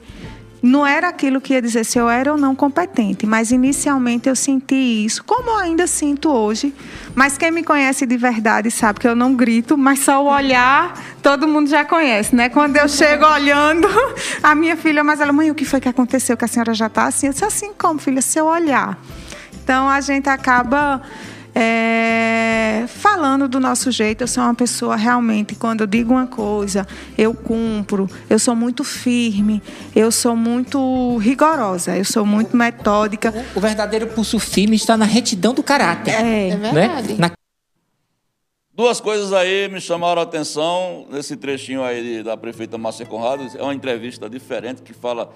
[0.61, 4.35] não era aquilo que ia dizer se eu era ou não competente, mas inicialmente eu
[4.35, 6.73] senti isso, como ainda sinto hoje.
[7.15, 10.93] Mas quem me conhece de verdade sabe que eu não grito, mas só o olhar
[11.21, 12.49] todo mundo já conhece, né?
[12.49, 13.87] Quando eu chego olhando,
[14.41, 16.87] a minha filha, mas ela, mãe, o que foi que aconteceu que a senhora já
[16.87, 17.27] está assim?
[17.27, 18.97] Eu disse assim como, filha, seu olhar.
[19.63, 21.01] Então a gente acaba
[21.53, 26.87] é, falando do nosso jeito, eu sou uma pessoa realmente, quando eu digo uma coisa,
[27.17, 29.61] eu cumpro, eu sou muito firme,
[29.95, 33.33] eu sou muito rigorosa, eu sou muito metódica.
[33.53, 36.13] O, o verdadeiro pulso firme está na retidão do caráter.
[36.13, 37.13] É, é verdade.
[37.13, 37.17] Né?
[37.19, 37.31] Na...
[38.73, 43.45] Duas coisas aí me chamaram a atenção nesse trechinho aí da prefeita Márcia Conrado.
[43.57, 45.33] É uma entrevista diferente que fala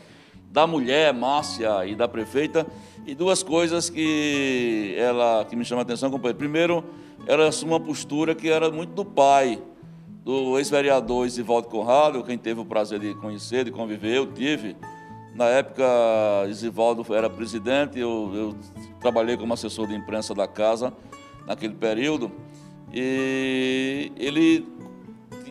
[0.56, 2.66] da mulher Márcia e da prefeita.
[3.06, 6.38] E duas coisas que ela que me chama a atenção, companheiro.
[6.38, 6.84] Primeiro,
[7.28, 9.62] ela assume uma postura que era muito do pai,
[10.24, 14.78] do ex-vereador Isivaldo Conrado, quem teve o prazer de conhecer, de conviver, eu tive.
[15.36, 15.84] Na época,
[16.50, 18.56] Isivaldo era presidente, eu, eu
[19.02, 20.94] trabalhei como assessor de imprensa da casa
[21.46, 22.32] naquele período.
[22.94, 24.66] E ele,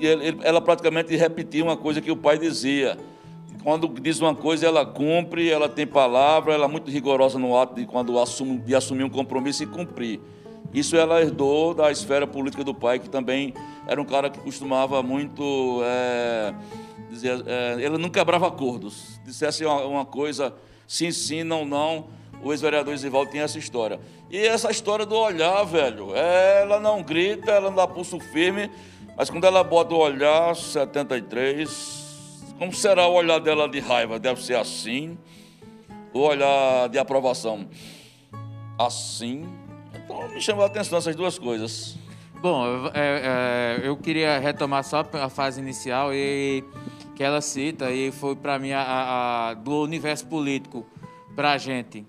[0.00, 2.98] ele, ela praticamente repetia uma coisa que o pai dizia
[3.62, 7.74] quando diz uma coisa, ela cumpre, ela tem palavra, ela é muito rigorosa no ato
[7.74, 10.20] de quando assume, de assumir um compromisso e cumprir.
[10.72, 13.54] Isso ela herdou da esfera política do pai, que também
[13.86, 16.52] era um cara que costumava muito é,
[17.08, 19.20] dizer, é, ele não quebrava acordos.
[19.24, 20.52] Dissesse uma, uma coisa,
[20.86, 22.08] sim, sim, não, não.
[22.42, 24.00] O ex-vereador Isivaldo tinha essa história.
[24.30, 28.70] E essa história do olhar, velho, ela não grita, ela não dá pulso firme,
[29.16, 32.03] mas quando ela bota o olhar, 73,
[32.58, 34.18] como será o olhar dela de raiva?
[34.18, 35.18] Deve ser assim.
[36.12, 37.68] O olhar de aprovação,
[38.78, 39.44] assim.
[39.94, 41.96] Então me chamou a atenção essas duas coisas.
[42.40, 42.64] Bom,
[42.94, 46.62] é, é, eu queria retomar só a fase inicial e
[47.16, 48.82] que ela cita e foi para mim a,
[49.50, 50.86] a, do universo político
[51.34, 52.04] para a gente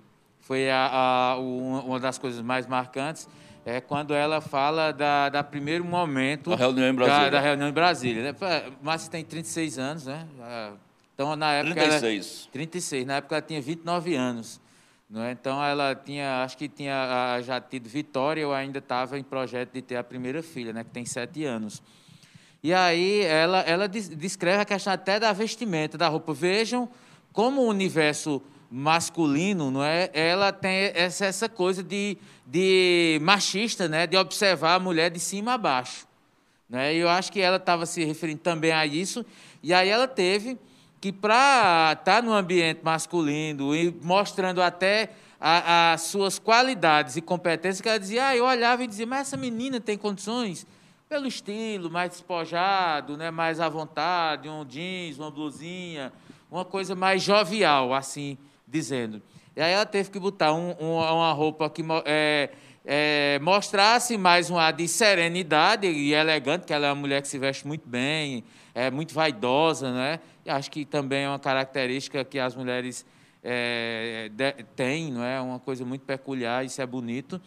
[0.45, 3.27] foi a, a, uma das coisas mais marcantes
[3.65, 7.32] é quando ela fala da, da primeiro momento a reunião em Brasília.
[7.32, 8.23] Da, da reunião em Brasília.
[8.23, 8.36] Né?
[8.82, 10.28] Márcia tem 36 anos, né?
[11.13, 11.73] Então, na época.
[11.73, 12.41] 36.
[12.43, 13.06] Ela, 36.
[13.08, 14.62] Na época ela tinha 29 anos.
[15.10, 15.32] Não é?
[15.32, 19.82] Então, ela tinha, acho que tinha já tido Vitória, eu ainda estava em projeto de
[19.82, 20.84] ter a primeira filha, né?
[20.84, 21.82] que tem sete anos.
[22.62, 26.34] E aí ela, ela descreve a questão até da vestimenta, da roupa.
[26.34, 26.89] Vejam
[27.32, 28.41] como o universo
[28.75, 30.09] masculino, não é?
[30.13, 34.05] Ela tem essa, essa coisa de, de machista, né?
[34.05, 36.05] De observar a mulher de cima a baixo,
[36.69, 36.93] né?
[36.93, 39.25] E eu acho que ela estava se referindo também a isso.
[39.63, 40.57] E aí ela teve
[40.99, 47.79] que para estar tá no ambiente masculino e mostrando até as suas qualidades e competências,
[47.79, 50.65] que ela dizia, ah, eu olhava e dizia, mas essa menina tem condições
[51.07, 56.11] pelo estilo, mais despojado, né, mais à vontade, um jeans, uma blusinha,
[56.49, 59.21] uma coisa mais jovial, assim, dizendo.
[59.56, 62.49] E aí ela teve que botar um, um, uma roupa que é,
[62.86, 67.28] é, mostrasse mais um ar de serenidade e elegante, que ela é uma mulher que
[67.28, 70.19] se veste muito bem, é muito vaidosa, né?
[70.45, 73.06] E acho que também é uma característica que as mulheres
[73.41, 74.30] é,
[74.75, 75.39] têm, não é?
[75.39, 77.41] Uma coisa muito peculiar, isso é bonito.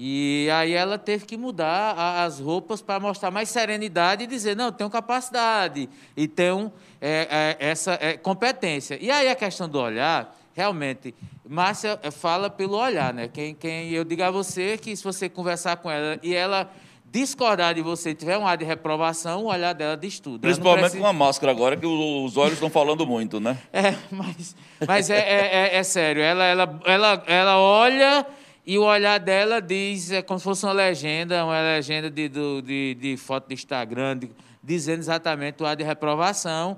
[0.00, 4.70] E aí ela teve que mudar as roupas para mostrar mais serenidade e dizer, não,
[4.70, 8.96] tenho capacidade e tenho é, é, essa é, competência.
[9.00, 11.12] E aí a questão do olhar, realmente,
[11.44, 13.26] Márcia é, fala pelo olhar, né?
[13.26, 16.70] Quem, quem eu digo a você que se você conversar com ela e ela
[17.10, 20.42] discordar de você, tiver um ar de reprovação, o olhar dela diz tudo.
[20.42, 21.02] Principalmente precisa...
[21.02, 23.58] com a máscara agora, que os olhos estão falando muito, né?
[23.72, 24.54] É, mas,
[24.86, 26.22] mas é, é, é, é sério.
[26.22, 28.24] Ela, ela, ela, ela olha
[28.68, 32.94] e o olhar dela diz, é como se fosse uma legenda, uma legenda de, de,
[33.00, 34.30] de foto de Instagram, de,
[34.62, 36.76] dizendo exatamente o ar de reprovação,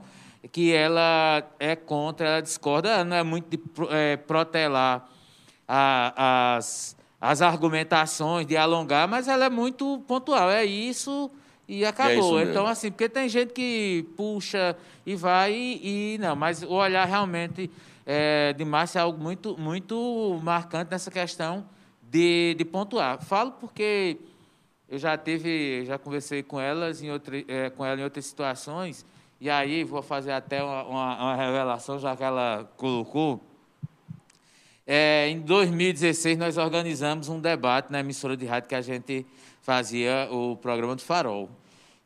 [0.52, 5.10] que ela é contra, ela discorda, ela não é muito de é, protelar
[5.66, 10.48] a, as, as argumentações, de alongar, mas ela é muito pontual.
[10.48, 11.28] É isso
[11.66, 12.38] e acabou.
[12.38, 16.70] É então, assim, porque tem gente que puxa e vai e, e não, mas o
[16.70, 17.68] olhar realmente
[18.06, 21.66] é, de Márcia é algo muito, muito marcante nessa questão
[22.10, 23.22] de, de pontuar.
[23.22, 24.18] Falo porque
[24.88, 29.06] eu já teve, já conversei com elas em outra, é, com ela em outras situações
[29.40, 33.40] e aí vou fazer até uma, uma, uma revelação já que ela colocou.
[34.86, 39.24] É, em 2016 nós organizamos um debate na emissora de rádio que a gente
[39.62, 41.48] fazia o programa do Farol.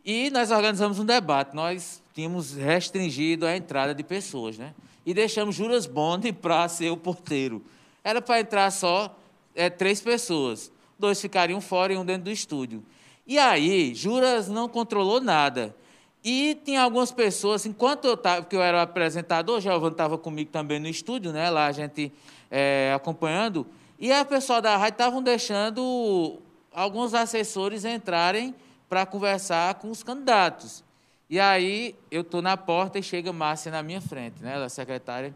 [0.05, 1.57] E nós organizamos um debate.
[1.57, 4.75] Nós tínhamos restringido a entrada de pessoas, né?
[5.07, 7.65] E deixamos Juras Bond para ser o porteiro.
[8.05, 9.17] Era para entrar só
[9.55, 10.73] é, três pessoas.
[10.99, 12.85] Dois ficariam fora e um dentro do estúdio.
[13.27, 15.75] E aí, Juras não controlou nada.
[16.23, 20.51] E tinha algumas pessoas, enquanto eu estava, porque eu era apresentador, o Giovanni estava comigo
[20.51, 21.51] também no estúdio, né?
[21.51, 22.13] Lá a gente
[22.51, 23.67] é, acompanhando.
[23.99, 26.41] E a pessoal da rádio estavam deixando
[26.73, 28.55] alguns assessores entrarem
[28.89, 30.83] para conversar com os candidatos.
[31.29, 34.55] E aí eu estou na porta e chega Márcia na minha frente, né?
[34.55, 35.35] Ela é secretária.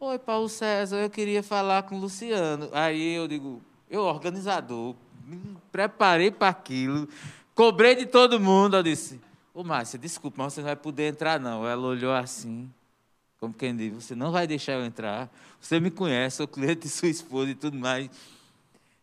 [0.00, 2.68] Oi, Paulo César, eu queria falar com o Luciano.
[2.72, 4.94] Aí eu digo, eu, organizador,
[5.26, 7.08] me preparei para aquilo,
[7.52, 8.76] cobrei de todo mundo.
[8.76, 9.20] Eu disse,
[9.52, 11.66] Ô, Márcia, desculpa, mas você não vai poder entrar, não.
[11.66, 12.70] Ela olhou assim,
[13.40, 15.28] como quem diz, você não vai deixar eu entrar.
[15.60, 18.08] Você me conhece, sou cliente de sua esposa e tudo mais.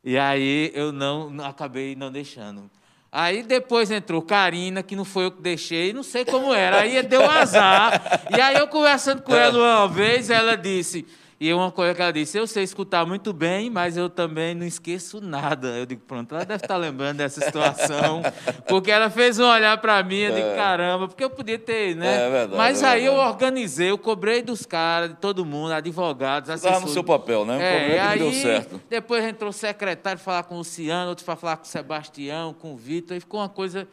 [0.02, 2.72] E aí eu não acabei não deixando.
[3.18, 6.82] Aí depois entrou Karina, que não foi eu que deixei, não sei como era.
[6.82, 8.28] Aí deu um azar.
[8.36, 11.05] E aí eu conversando com ela uma vez, ela disse:
[11.38, 14.65] e uma coisa que ela disse, eu sei escutar muito bem, mas eu também não
[14.65, 15.67] esqueço nada.
[15.67, 18.21] Eu digo, pronto, ela deve estar lembrando dessa situação,
[18.69, 20.55] porque ela fez um olhar para mim, eu digo, é.
[20.55, 22.27] caramba, porque eu podia ter, né?
[22.27, 23.21] É verdade, mas é aí verdade.
[23.21, 26.75] eu organizei, eu cobrei dos caras, de todo mundo, advogados, assessores.
[26.75, 27.95] Estava no seu papel, né?
[27.95, 28.81] É, aí, deu certo.
[28.89, 32.73] Depois entrou o secretário falar com o Luciano, outro para falar com o Sebastião, com
[32.73, 33.86] o Vitor, e ficou uma coisa...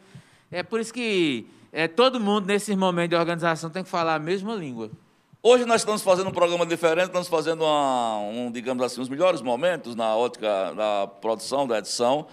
[0.49, 4.19] É por isso que é, todo mundo, nesses momentos de organização, tem que falar a
[4.19, 4.91] mesma língua.
[5.45, 9.41] Hoje nós estamos fazendo um programa diferente, estamos fazendo uma, um, digamos assim, os melhores
[9.41, 12.27] momentos na ótica da produção, da edição,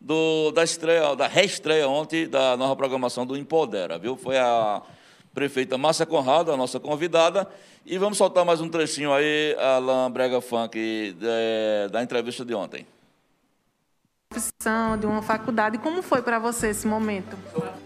[0.00, 4.16] do, da estreia, da reestreia ontem da nova programação do Empodera, viu?
[4.16, 4.82] Foi a
[5.32, 7.48] prefeita Márcia Conrado, a nossa convidada,
[7.84, 12.84] e vamos soltar mais um trechinho aí, Alain Brega Funk, de, da entrevista de ontem
[14.28, 15.78] profissão, de uma faculdade.
[15.78, 17.36] Como foi para você esse momento?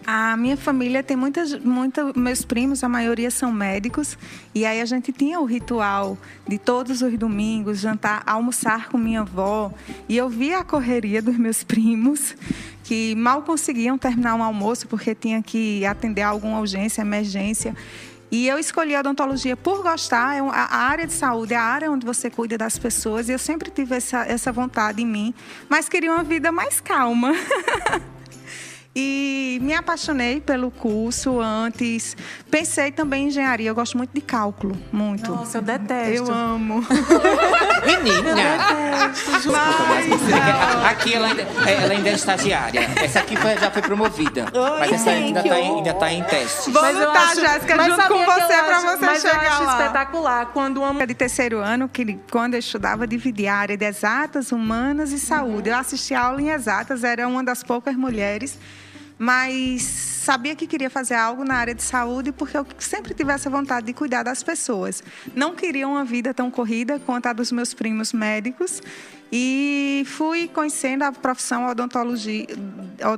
[0.05, 4.17] A minha família tem muitas, muita, meus primos, a maioria são médicos,
[4.53, 6.17] e aí a gente tinha o ritual
[6.47, 9.71] de todos os domingos jantar, almoçar com minha avó,
[10.09, 12.35] e eu via a correria dos meus primos
[12.83, 17.75] que mal conseguiam terminar um almoço porque tinha que atender alguma urgência, emergência.
[18.31, 20.37] E eu escolhi a odontologia por gostar.
[20.37, 23.27] É a área de saúde é a área onde você cuida das pessoas.
[23.27, 25.33] E eu sempre tive essa, essa vontade em mim,
[25.67, 27.33] mas queria uma vida mais calma.
[28.93, 32.17] E me apaixonei pelo curso antes.
[32.49, 33.69] Pensei também em engenharia.
[33.69, 35.31] Eu gosto muito de cálculo, muito.
[35.31, 36.29] Nossa, eu detesto.
[36.29, 36.85] Eu amo.
[37.87, 38.29] Menina!
[38.29, 39.49] Eu detesto.
[39.51, 42.81] Mas, aqui ela ainda, ela ainda é estagiária.
[43.01, 44.47] Essa aqui foi, já foi promovida.
[44.53, 46.71] Oi, mas essa ainda está ainda tá em teste.
[46.71, 49.71] Vou mas lutar, Jéssica, junto com você para você mas chegar eu acho lá.
[49.77, 50.45] espetacular.
[50.47, 51.07] Quando uma...
[51.07, 55.69] De terceiro ano, que quando eu estudava, dividia a área de exatas, humanas e saúde.
[55.69, 58.59] Eu assisti aula em exatas, era uma das poucas mulheres
[59.21, 63.51] mas sabia que queria fazer algo na área de saúde porque eu sempre tive essa
[63.51, 65.03] vontade de cuidar das pessoas.
[65.35, 68.81] Não queria uma vida tão corrida quanto a dos meus primos médicos
[69.31, 72.47] e fui conhecendo a profissão odontologia,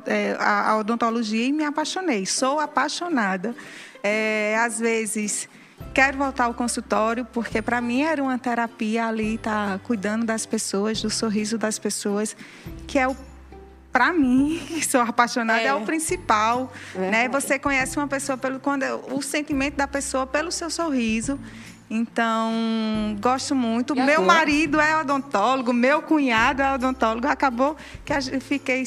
[0.05, 2.25] é, a odontologia e me apaixonei.
[2.25, 3.55] Sou apaixonada.
[4.03, 5.47] É, às vezes
[5.93, 11.01] quero voltar ao consultório porque para mim era uma terapia ali tá, cuidando das pessoas,
[11.01, 12.35] do sorriso das pessoas,
[12.87, 13.15] que é o
[13.93, 16.73] para mim, que sou apaixonada, é, é o principal.
[16.95, 17.11] É.
[17.11, 17.29] Né?
[17.29, 18.83] Você conhece uma pessoa pelo quando
[19.13, 21.39] o sentimento da pessoa pelo seu sorriso.
[21.89, 22.51] Então,
[23.21, 23.95] gosto muito.
[23.95, 27.27] meu marido é odontólogo, meu cunhado é odontólogo.
[27.27, 28.83] Acabou que a gente, fiquei,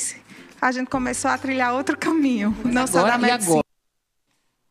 [0.60, 3.62] a gente começou a trilhar outro caminho, Mas não só da medicina.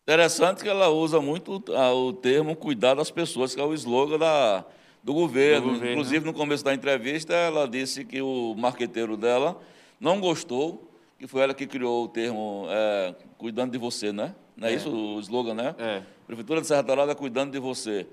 [0.04, 4.66] Interessante que ela usa muito o termo cuidar das pessoas, que é o slogan da,
[5.02, 5.68] do governo.
[5.68, 5.92] do governo.
[5.94, 9.60] Inclusive, no começo da entrevista, ela disse que o marqueteiro dela
[10.00, 14.36] não gostou, que foi ela que criou o termo é, cuidando de você, né?
[14.56, 15.76] Não é, é, isso o slogan, né?
[15.78, 16.02] É.
[16.28, 18.08] Prefeitura de Serra Talada cuidando de você.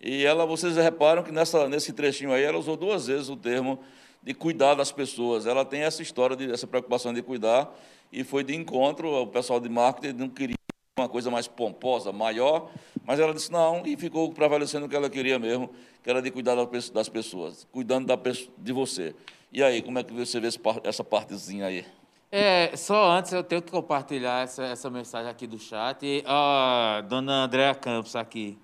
[0.00, 3.80] E ela, vocês reparam que nessa, nesse trechinho aí, ela usou duas vezes o termo
[4.22, 5.46] de cuidar das pessoas.
[5.46, 7.74] Ela tem essa história, de, essa preocupação de cuidar,
[8.12, 10.56] e foi de encontro, o pessoal de marketing não queria
[10.98, 12.70] uma coisa mais pomposa, maior,
[13.04, 15.68] mas ela disse não, e ficou prevalecendo o que ela queria mesmo,
[16.02, 16.54] que era de cuidar
[16.94, 18.18] das pessoas, cuidando da,
[18.56, 19.14] de você.
[19.52, 20.48] E aí, como é que você vê
[20.84, 21.84] essa partezinha aí?
[22.32, 26.24] É, só antes eu tenho que compartilhar essa, essa mensagem aqui do chat.
[26.26, 28.58] A dona Andréa Campos aqui.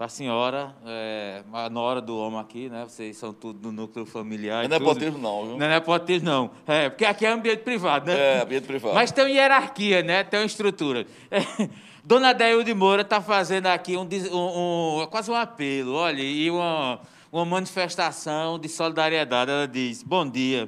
[0.00, 2.86] Para a senhora, é, a nora do homem aqui, né?
[2.88, 4.66] Vocês são tudo do núcleo familiar.
[4.66, 5.58] Não é nepotismo, não, viu?
[5.58, 6.50] Não é nepotismo, não.
[6.66, 8.38] É, porque aqui é ambiente privado, né?
[8.38, 8.94] É, ambiente privado.
[8.94, 10.24] Mas tem uma hierarquia, né?
[10.24, 11.06] Tem uma estrutura.
[11.30, 11.40] É,
[12.02, 16.98] Dona de Moura está fazendo aqui um, um, um, quase um apelo, olha, e uma
[17.30, 19.50] uma manifestação de solidariedade.
[19.50, 20.66] Ela diz: Bom dia.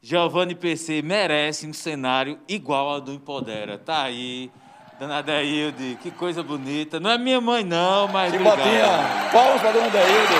[0.00, 3.76] Giovanni PC merece um cenário igual ao do Empodera.
[3.76, 4.50] Tá aí,
[4.98, 7.00] dona Deilde, que coisa bonita.
[7.00, 8.32] Não é minha mãe, não, mas.
[8.32, 10.34] Chicotinha, palmas para dona Deilde.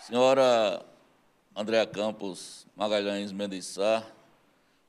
[0.00, 0.82] Senhora
[1.56, 4.02] Andréa Campos Magalhães Mendes Sá,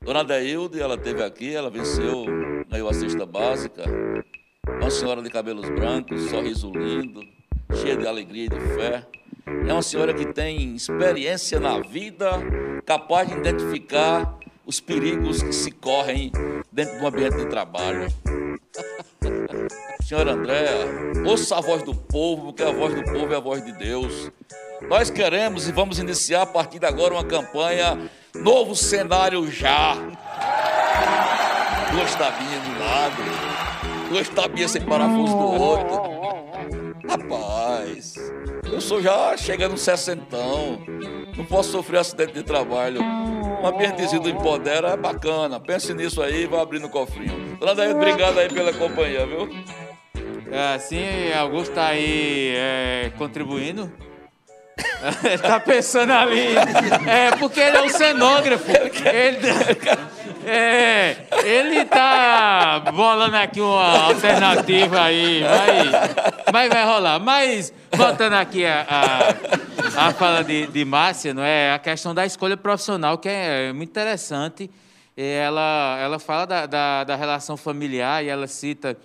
[0.02, 2.26] Dona Deilde, ela teve aqui, ela venceu,
[2.68, 3.84] ganhou a cesta básica.
[4.82, 7.22] Uma senhora de cabelos brancos, sorriso lindo,
[7.74, 9.08] cheia de alegria e de fé.
[9.66, 12.32] É uma senhora que tem experiência na vida,
[12.86, 16.32] capaz de identificar os perigos que se correm
[16.72, 18.08] dentro do ambiente de trabalho.
[20.04, 20.86] Senhora Andréa,
[21.26, 24.32] ouça a voz do povo, porque a voz do povo é a voz de Deus.
[24.88, 29.96] Nós queremos e vamos iniciar a partir de agora uma campanha Novo Cenário Já.
[31.92, 36.14] Duas tabinhas de lado, duas tabinhas sem parafuso do outro.
[37.08, 38.16] Rapaz,
[38.72, 40.82] eu sou já chegando no sessentão,
[41.38, 43.02] não posso sofrer acidente de trabalho.
[43.64, 45.58] Um ambientezinho do Empodera é bacana.
[45.58, 47.58] Pense nisso aí e vai abrindo o cofrinho.
[47.78, 49.50] Daí, obrigado aí pela companhia, viu?
[50.52, 53.90] É, sim, Augusto está aí é, contribuindo.
[55.24, 56.58] Ele tá pensando ali.
[57.08, 58.70] É, porque ele é um cenógrafo.
[58.70, 59.48] Ele,
[60.46, 65.42] é, ele tá bolando aqui uma alternativa aí.
[65.42, 67.20] Vai, mas vai rolar.
[67.20, 71.74] Mas, voltando aqui a, a, a fala de, de Márcia, não é?
[71.74, 74.70] A questão da escolha profissional, que é muito interessante.
[75.16, 78.98] Ela, ela fala da, da, da relação familiar e ela cita,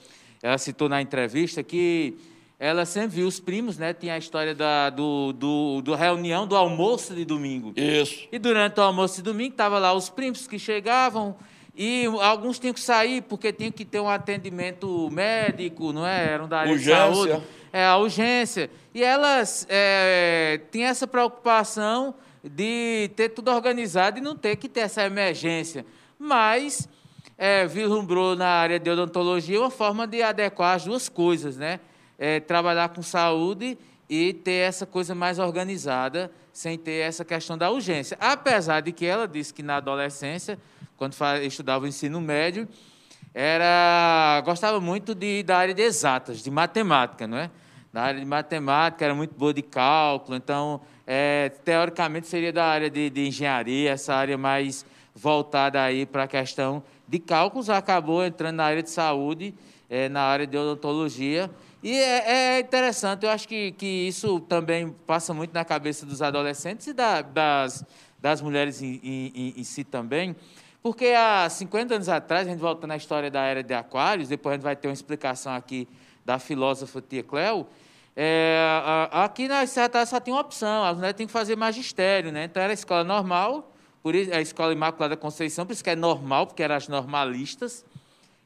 [0.43, 2.16] ela citou na entrevista que
[2.59, 3.93] ela sempre viu os primos, né?
[3.93, 7.72] Tinha a história da, do, do, do reunião do almoço de domingo.
[7.76, 8.26] Isso.
[8.33, 11.37] E durante o almoço de domingo, estavam lá os primos que chegavam
[11.76, 16.33] e alguns tinham que sair porque tinham que ter um atendimento médico, não é?
[16.33, 17.09] Eram da área Urgência.
[17.09, 17.43] de saúde.
[17.72, 18.70] É, a urgência.
[18.99, 24.80] E elas é, tinham essa preocupação de ter tudo organizado e não ter que ter
[24.80, 25.86] essa emergência.
[26.18, 26.88] Mas
[27.36, 31.78] é, vislumbrou na área de odontologia uma forma de adequar as duas coisas, né?
[32.18, 33.78] é, trabalhar com saúde
[34.11, 38.18] e ter essa coisa mais organizada, sem ter essa questão da urgência.
[38.20, 40.59] Apesar de que ela disse que na adolescência,
[40.96, 42.66] quando estudava o ensino médio,
[43.32, 47.49] era gostava muito de, da área de exatas, de matemática, não é?
[47.99, 52.88] Na área de matemática, era muito boa de cálculo, então, é, teoricamente, seria da área
[52.88, 58.55] de, de engenharia, essa área mais voltada aí para a questão de cálculos, acabou entrando
[58.55, 59.53] na área de saúde,
[59.90, 61.51] é, na área de odontologia,
[61.82, 66.22] e é, é, interessante, eu acho que, que isso também passa muito na cabeça dos
[66.22, 67.84] adolescentes e da, das,
[68.20, 70.36] das mulheres em, em, em, si também,
[70.80, 74.53] porque há 50 anos atrás, a gente voltando à história da era de Aquários, depois
[74.53, 75.88] a gente vai ter uma explicação aqui
[76.24, 77.66] da filósofa Tia Cleo,
[78.21, 82.45] é, aqui na Serra só tem uma opção, as mulheres têm que fazer magistério, né?
[82.45, 85.95] então era a escola normal, por isso, a Escola Imaculada Conceição, por isso que é
[85.95, 87.85] normal, porque eram as normalistas,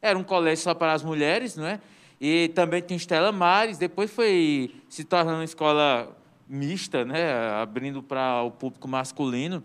[0.02, 1.80] era um colégio só para as mulheres, não é?
[2.20, 6.14] E também tinha Estela Mares, depois foi se tornando uma escola
[6.46, 9.62] mista, né, abrindo para o público masculino.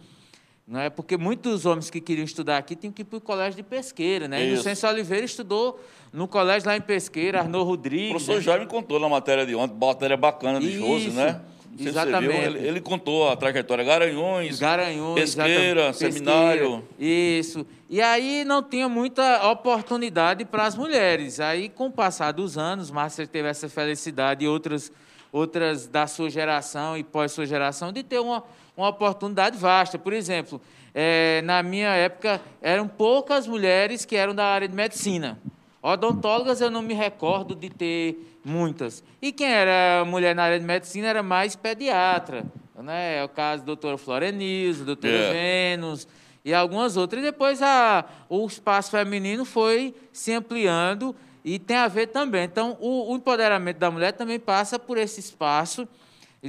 [0.67, 0.89] Não é?
[0.89, 4.27] Porque muitos homens que queriam estudar aqui tinham que ir para o colégio de Pesqueira.
[4.27, 4.49] Né?
[4.49, 5.79] E o Censo Oliveira estudou
[6.11, 8.09] no colégio lá em Pesqueira, Arnaud Rodrigues.
[8.09, 8.41] O professor né?
[8.41, 11.39] Jaime contou na matéria de ontem, matéria bacana de Jose, né?
[11.79, 12.33] Exatamente.
[12.33, 16.83] Ele, ele, contou a trajetória Garanhões, Garanhões Pesqueira, Seminário.
[16.99, 17.65] Isso.
[17.89, 21.39] E aí não tinha muita oportunidade para as mulheres.
[21.39, 24.91] Aí, com o passar dos anos, Márcia teve essa felicidade e outras,
[25.31, 28.43] outras da sua geração e pós sua geração de ter uma,
[28.77, 29.97] uma oportunidade vasta.
[29.97, 30.61] Por exemplo,
[30.93, 35.39] é, na minha época, eram poucas mulheres que eram da área de medicina.
[35.81, 39.03] Odontólogas eu não me recordo de ter muitas.
[39.21, 42.45] E quem era mulher na área de medicina era mais pediatra.
[42.75, 43.17] Né?
[43.17, 45.31] É o caso do doutor Florenilson, doutor é.
[45.31, 46.07] Vênus
[46.45, 47.21] e algumas outras.
[47.21, 52.43] E depois a, o espaço feminino foi se ampliando e tem a ver também.
[52.43, 55.87] Então, o, o empoderamento da mulher também passa por esse espaço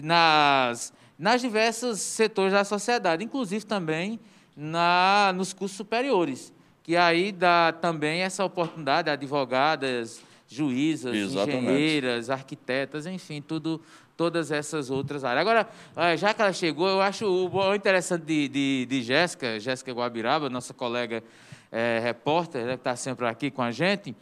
[0.03, 4.21] nas, nas diversos setores da sociedade, inclusive também
[4.57, 6.53] na, nos cursos superiores,
[6.83, 11.65] que aí dá também essa oportunidade a advogadas, juízas, Exatamente.
[11.65, 13.81] engenheiras, arquitetas, enfim, tudo,
[14.17, 15.41] todas essas outras áreas.
[15.41, 15.69] Agora,
[16.17, 20.73] já que ela chegou, eu acho o interessante de, de, de Jéssica, Jéssica Guabiraba, nossa
[20.73, 21.23] colega
[21.71, 24.15] é, repórter, né, que está sempre aqui com a gente,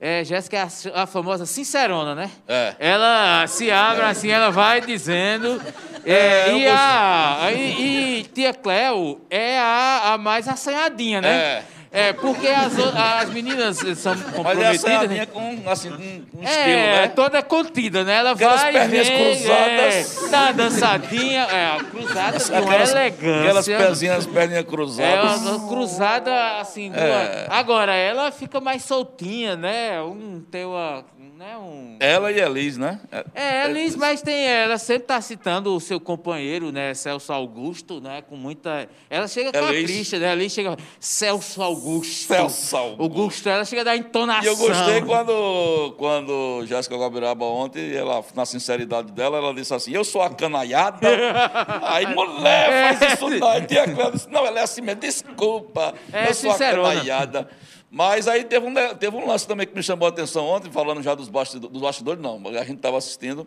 [0.00, 2.30] é, Jéssica é a, a, famosa sincerona, né?
[2.46, 2.74] É.
[2.78, 4.06] Ela se abre é.
[4.06, 5.60] assim, ela vai dizendo.
[6.06, 11.34] É, é e, a, e, e, tia Cleo é a, a mais assanhadinha, né?
[11.34, 11.64] É.
[11.94, 14.74] É, porque as, as meninas são Mas comprometidas.
[14.74, 15.06] essa é a né?
[15.06, 17.08] minha com, assim, com, com É, estilo, né?
[17.14, 18.16] toda contida, né?
[18.16, 20.24] Ela Aquelas vai perninhas vem, cruzadas.
[20.24, 23.42] É, tá dançadinha, é, cruzada com Aquelas, elegância.
[23.42, 25.40] aquelas pezinhas, perninhas É cruzadas.
[25.42, 26.92] uma cruzada assim.
[26.92, 27.46] É.
[27.48, 30.02] Agora, ela fica mais soltinha, né?
[30.02, 31.04] Um, tem uma.
[31.36, 31.56] Né?
[31.56, 31.96] Um...
[31.98, 33.00] Ela e a Liz, né?
[33.34, 38.22] É, Liz, mas tem ela sempre está citando o seu companheiro, né, Celso Augusto, né,
[38.22, 38.88] com muita.
[39.10, 39.84] Ela chega com a Liz.
[39.84, 40.30] Cristian, né?
[40.30, 41.83] Ali chega Celso Augusto.
[42.04, 43.02] Celso Augusto.
[43.02, 44.44] Augusto, ela chega da entonação.
[44.44, 49.92] E eu gostei quando, quando Jéssica Gabiraba ontem, ela, na sinceridade dela, ela disse assim,
[49.92, 51.06] eu sou a canaiada.
[51.82, 53.48] Aí, mulher, faz isso não.
[53.48, 56.88] Aí tia Cléo disse, não, ela é assim mesmo, desculpa, É, eu sou a sincerona.
[56.94, 57.48] canaiada.
[57.90, 61.00] Mas aí teve um, teve um lance também que me chamou a atenção ontem, falando
[61.00, 63.46] já dos bastidores, dos bastidores não, a gente estava assistindo.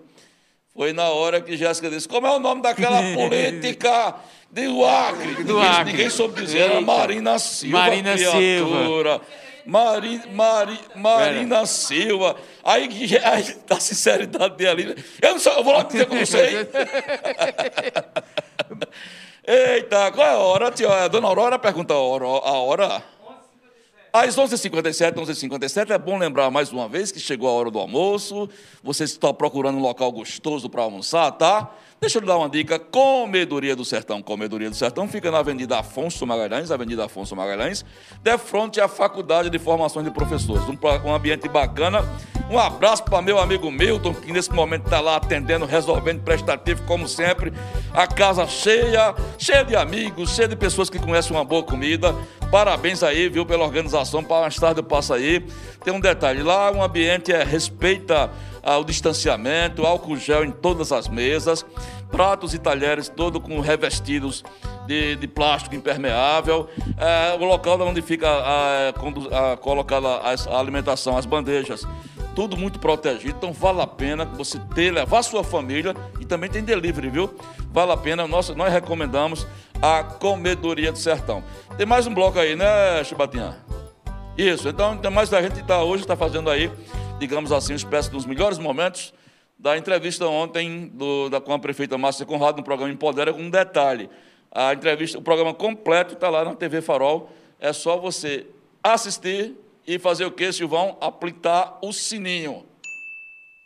[0.78, 4.14] Foi na hora que Jéssica disse, como é o nome daquela política
[4.52, 5.44] do Acre?
[5.44, 5.92] Do ninguém, Acre.
[5.92, 6.80] ninguém soube dizer, era.
[6.80, 9.22] Marina Silva, Marina criatura.
[9.66, 12.36] Mari, Mari, Marina Silva.
[12.64, 12.88] Aí,
[13.24, 16.68] aí, da sinceridade dele, eu não sei, eu vou lá dizer que eu não sei.
[19.48, 20.90] Eita, qual é a hora, tia?
[20.90, 22.26] A dona Aurora pergunta a hora.
[22.26, 23.04] A hora.
[24.20, 28.50] Às 11h57, 11h57, é bom lembrar mais uma vez que chegou a hora do almoço.
[28.84, 31.70] Você está procurando um local gostoso para almoçar, tá?
[32.02, 32.80] Deixa eu lhe dar uma dica.
[32.80, 34.24] Comedoria do Sertão.
[34.24, 37.86] Comedoria do Sertão fica na Avenida Afonso Magalhães, Avenida Afonso Magalhães,
[38.24, 40.64] de frente à Faculdade de Formação de Professores.
[40.64, 42.04] Um, um ambiente bacana.
[42.50, 47.06] Um abraço para meu amigo Milton, que nesse momento está lá atendendo, resolvendo prestativo, como
[47.06, 47.52] sempre.
[47.94, 52.16] A casa cheia, cheia de amigos, cheia de pessoas que conhecem uma boa comida.
[52.50, 54.24] Parabéns aí, viu, pela organização.
[54.24, 55.46] Para mais tarde eu passo aí.
[55.84, 58.32] Tem um detalhe: lá o ambiente é respeita
[58.64, 61.66] ah, o distanciamento, álcool gel em todas as mesas,
[62.10, 64.42] pratos e talheres todos com revestidos
[64.88, 66.70] de, de plástico impermeável.
[66.98, 71.86] É, o local onde fica ah, condu- ah, colocada a alimentação, as bandejas
[72.38, 76.64] tudo muito protegido, então vale a pena você ter, levar sua família e também tem
[76.64, 77.34] delivery, viu?
[77.74, 79.48] Vale a pena, nós, nós recomendamos
[79.82, 81.44] a Comedoria do Sertão.
[81.78, 83.58] Tem mais um bloco aí, né, Chibatinha?
[84.38, 86.72] Isso, então tem mais a gente está hoje está fazendo aí,
[87.18, 89.16] digamos assim, uma espécie dos melhores momentos
[89.58, 93.50] da entrevista ontem do, da, com a prefeita Márcia Conrado no programa Empodera com um
[93.50, 94.12] detalhe.
[94.52, 97.32] A entrevista, o programa completo está lá na TV Farol.
[97.60, 98.46] É só você
[98.84, 99.56] assistir
[99.88, 100.98] e fazer o quê, Silvão?
[101.00, 102.66] Aplicar o sininho.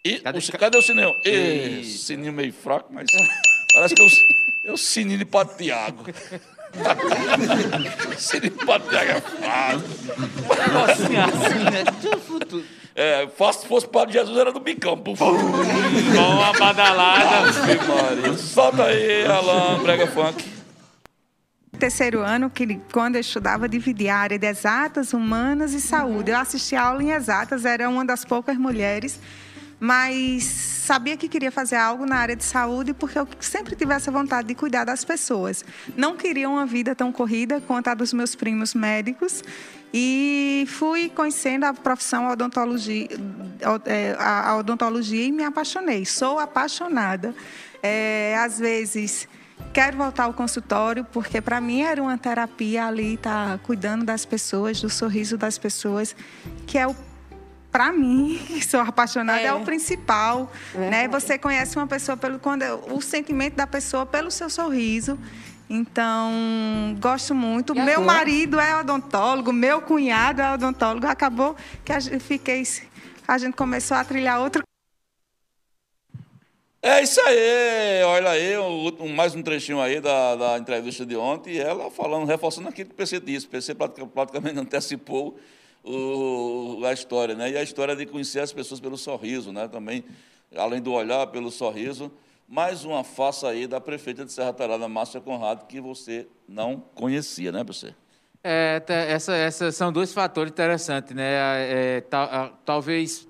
[0.05, 1.11] E Cadê- o, cadê o sininho?
[1.26, 3.05] Ih, sininho meio fraco, mas
[3.74, 4.09] parece que é o,
[4.69, 6.05] é o sininho de Pato Tiago.
[8.17, 9.84] sininho de Pato Tiago é fácil.
[10.86, 11.84] Assim, assim, né?
[12.93, 14.97] É, se fosse Padre Jesus, era do bicão.
[15.01, 17.47] Com uma badalada.
[17.47, 18.34] Ave Maria.
[18.38, 20.43] Solta aí, Alan, brega funk.
[21.82, 26.29] Terceiro ano, que quando eu estudava, dividia a área de exatas, humanas e saúde.
[26.29, 29.19] Eu assisti aula em exatas, era uma das poucas mulheres,
[29.79, 34.11] mas sabia que queria fazer algo na área de saúde porque eu sempre tive essa
[34.11, 35.65] vontade de cuidar das pessoas.
[35.97, 39.43] Não queria uma vida tão corrida quanto a dos meus primos médicos
[39.91, 43.07] e fui conhecendo a profissão odontologia,
[44.19, 46.05] a a odontologia e me apaixonei.
[46.05, 47.34] Sou apaixonada.
[47.82, 49.27] É, às vezes
[49.74, 54.82] Quero voltar ao consultório porque para mim era uma terapia ali estar cuidando das pessoas,
[54.82, 56.15] do sorriso das pessoas,
[56.67, 56.95] que é o
[57.72, 59.53] para mim, que sou apaixonada, é, É.
[59.53, 61.07] o principal, né?
[61.07, 62.63] Você conhece uma pessoa pelo quando
[62.93, 65.17] o sentimento da pessoa pelo seu sorriso.
[65.69, 66.30] Então,
[66.99, 67.74] gosto muito.
[67.74, 68.01] Meu agora?
[68.01, 71.07] marido é odontólogo, meu cunhado é odontólogo.
[71.07, 71.55] Acabou
[71.86, 72.61] que a gente, fiquei,
[73.26, 74.63] a gente começou a trilhar outro
[76.84, 78.53] É isso aí, olha aí,
[79.15, 82.93] mais um trechinho aí da, da entrevista de ontem, e ela falando, reforçando aquilo que
[82.95, 83.45] o PC disse.
[83.45, 85.38] O PC pratica- praticamente antecipou
[85.84, 87.51] o, a história, né?
[87.51, 89.67] E a história de conhecer as pessoas pelo sorriso, né?
[89.67, 90.03] Também,
[90.55, 92.11] além do olhar, pelo sorriso.
[92.47, 97.51] Mais uma face aí da prefeita de Serra Talhada, Márcia Conrado, que você não conhecia,
[97.51, 97.93] né, PC?
[98.43, 101.32] É, essa, essa são dois fatores interessantes, né?
[101.97, 103.27] É, tal- a- talvez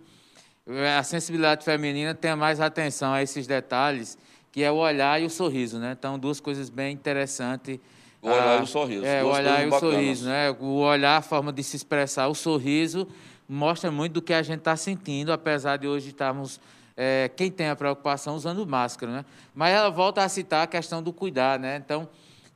[0.97, 4.17] a sensibilidade feminina tenha mais atenção a esses detalhes,
[4.51, 5.95] que é o olhar e o sorriso, né?
[5.97, 7.79] Então, duas coisas bem interessantes.
[8.21, 9.93] O olhar Ah, e o sorriso, É, o olhar e o bacanas.
[9.95, 10.51] sorriso, né?
[10.59, 13.07] O olhar, a forma de se expressar, o sorriso
[13.47, 16.59] mostra muito do que a gente está sentindo, apesar de hoje estarmos
[16.95, 19.25] é, quem tem a preocupação usando máscara, né?
[19.55, 21.81] Mas ela volta a citar a questão do cuidar, né?
[21.83, 22.07] Então,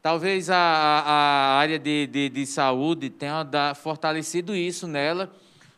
[0.01, 5.31] talvez a, a área de, de, de saúde tenha fortalecido isso nela,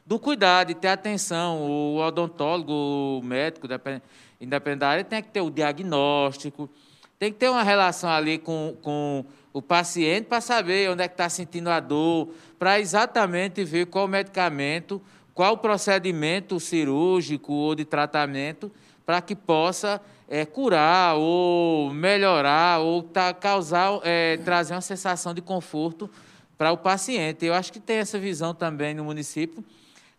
[0.07, 1.61] do cuidar, de ter atenção.
[1.61, 4.01] O odontólogo, o médico, depen-
[4.39, 6.69] independente da área, tem que ter o diagnóstico,
[7.19, 11.13] tem que ter uma relação ali com, com o paciente para saber onde é que
[11.13, 15.01] está sentindo a dor, para exatamente ver qual medicamento,
[15.33, 18.71] qual procedimento cirúrgico ou de tratamento
[19.05, 25.41] para que possa é, curar ou melhorar ou tá, causar, é, trazer uma sensação de
[25.41, 26.09] conforto
[26.57, 27.45] para o paciente.
[27.45, 29.63] Eu acho que tem essa visão também no município.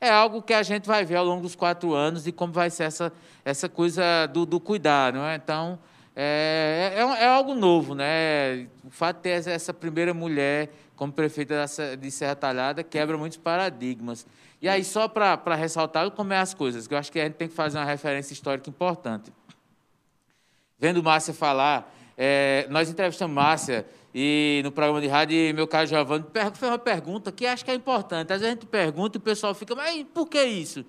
[0.01, 2.71] É algo que a gente vai ver ao longo dos quatro anos e como vai
[2.71, 3.13] ser essa,
[3.45, 5.13] essa coisa do, do cuidar.
[5.13, 5.35] Não é?
[5.35, 5.79] Então,
[6.15, 7.95] é, é, é, algo novo.
[7.95, 8.69] Né?
[8.85, 11.65] O fato de ter essa primeira mulher como prefeita
[11.99, 14.27] de Serra Talhada quebra muitos paradigmas.
[14.61, 17.35] E aí, só para ressaltar como é as coisas, que eu acho que a gente
[17.35, 19.33] tem que fazer uma referência histórica importante.
[20.79, 26.25] Vendo Márcia falar, é, nós entrevistamos Márcia e no programa de rádio, meu caro Giovanni
[26.33, 28.33] fez uma pergunta que acho que é importante.
[28.33, 30.85] Às vezes a gente pergunta e o pessoal fica, mas por que isso?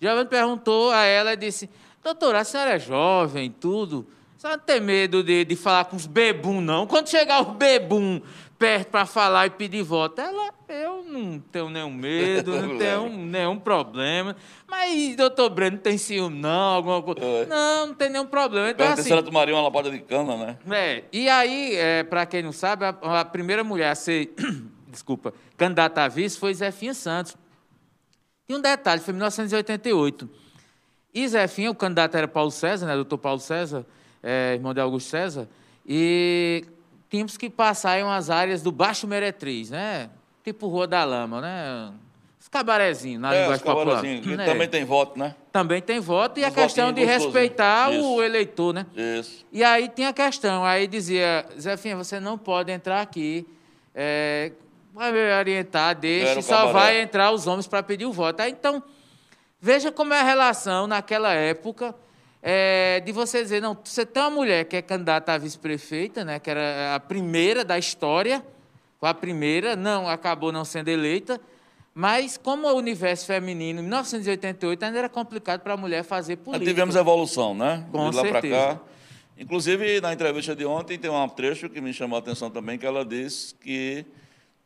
[0.00, 1.68] Giovanni perguntou a ela e disse,
[2.02, 4.06] doutora, a senhora é jovem, tudo.
[4.36, 6.86] Você não tem medo de, de falar com os bebum, não?
[6.86, 8.22] Quando chegar o bebum
[8.60, 10.20] perto para falar e pedir voto.
[10.20, 14.36] Ela, eu não tenho nenhum medo, não tenho nenhum problema.
[14.68, 16.74] Mas, doutor Breno, não tem ciúme, não?
[16.74, 17.24] Alguma coisa?
[17.24, 17.46] É.
[17.46, 18.68] Não, não tem nenhum problema.
[18.68, 20.58] Então, assim, a tomaria uma lapada de cana, né?
[20.70, 24.34] É, e aí, é, para quem não sabe, a, a, primeira mulher a ser,
[24.86, 27.34] desculpa, candidata a vice foi Zefinha Santos.
[28.46, 30.28] E um detalhe, foi em 1988.
[31.14, 33.86] E Zefinha, o candidato era Paulo César, né, doutor Paulo César,
[34.22, 35.48] é, irmão de Augusto César,
[35.86, 36.62] e
[37.10, 40.08] tínhamos que passar em umas áreas do Baixo Meretriz, né?
[40.44, 41.92] Tipo Rua da Lama, né?
[42.40, 44.02] Os cabarezinhos, na é, linguagem popular.
[44.02, 44.46] Né?
[44.46, 45.34] Também tem voto, né?
[45.52, 48.86] Também tem voto e Os a questão de respeitar o eleitor, né?
[48.96, 49.44] Isso.
[49.52, 53.46] E aí tinha a questão, aí dizia, Zefinha, você não pode entrar aqui,
[53.94, 54.52] é,
[54.94, 58.40] vai me orientar, deixe, só vai entrar os homens para pedir o voto.
[58.40, 58.82] Aí, então,
[59.60, 61.94] veja como é a relação naquela época
[62.42, 66.38] é, de você dizer, não, você tem uma mulher que é candidata a vice-prefeita, né,
[66.38, 68.44] que era a primeira da história,
[68.98, 71.40] foi a primeira, não, acabou não sendo eleita,
[71.94, 76.64] mas como o universo feminino, em 1988, ainda era complicado para a mulher fazer política.
[76.64, 77.84] Nós tivemos evolução, né?
[77.90, 78.80] Com de lá para cá.
[79.38, 82.86] Inclusive, na entrevista de ontem, tem um trecho que me chamou a atenção também, que
[82.86, 84.04] ela disse que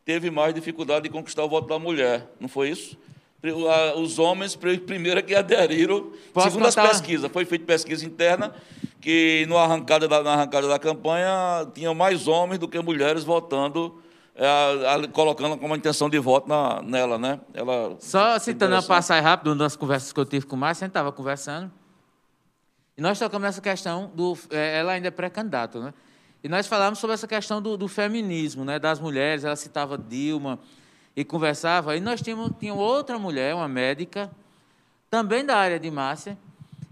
[0.03, 2.27] teve mais dificuldade de conquistar o voto da mulher.
[2.39, 2.97] Não foi isso?
[3.51, 6.83] Os homens primeiro que aderiram, Posso segundo contar?
[6.83, 8.53] as pesquisas, foi feita pesquisa interna,
[9.01, 14.01] que no arrancada da, na arrancada da campanha tinha mais homens do que mulheres votando,
[14.35, 17.39] é, colocando como intenção de voto na, nela, né?
[17.53, 20.83] Ela, Só citando a passagem rápido, uma das conversas que eu tive com o Márcio,
[20.83, 21.71] a gente estava conversando,
[22.97, 25.93] e nós tocamos essa questão, do, é, ela ainda é pré-candidato, né?
[26.43, 30.59] E nós falamos sobre essa questão do, do feminismo, né, das mulheres, ela citava Dilma,
[31.15, 31.95] e conversava.
[31.95, 34.29] E nós tínhamos, tínhamos outra mulher, uma médica,
[35.09, 36.37] também da área de Márcia.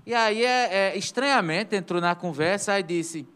[0.05, 3.27] E aí, é, é, estranhamente, entrou na conversa e disse: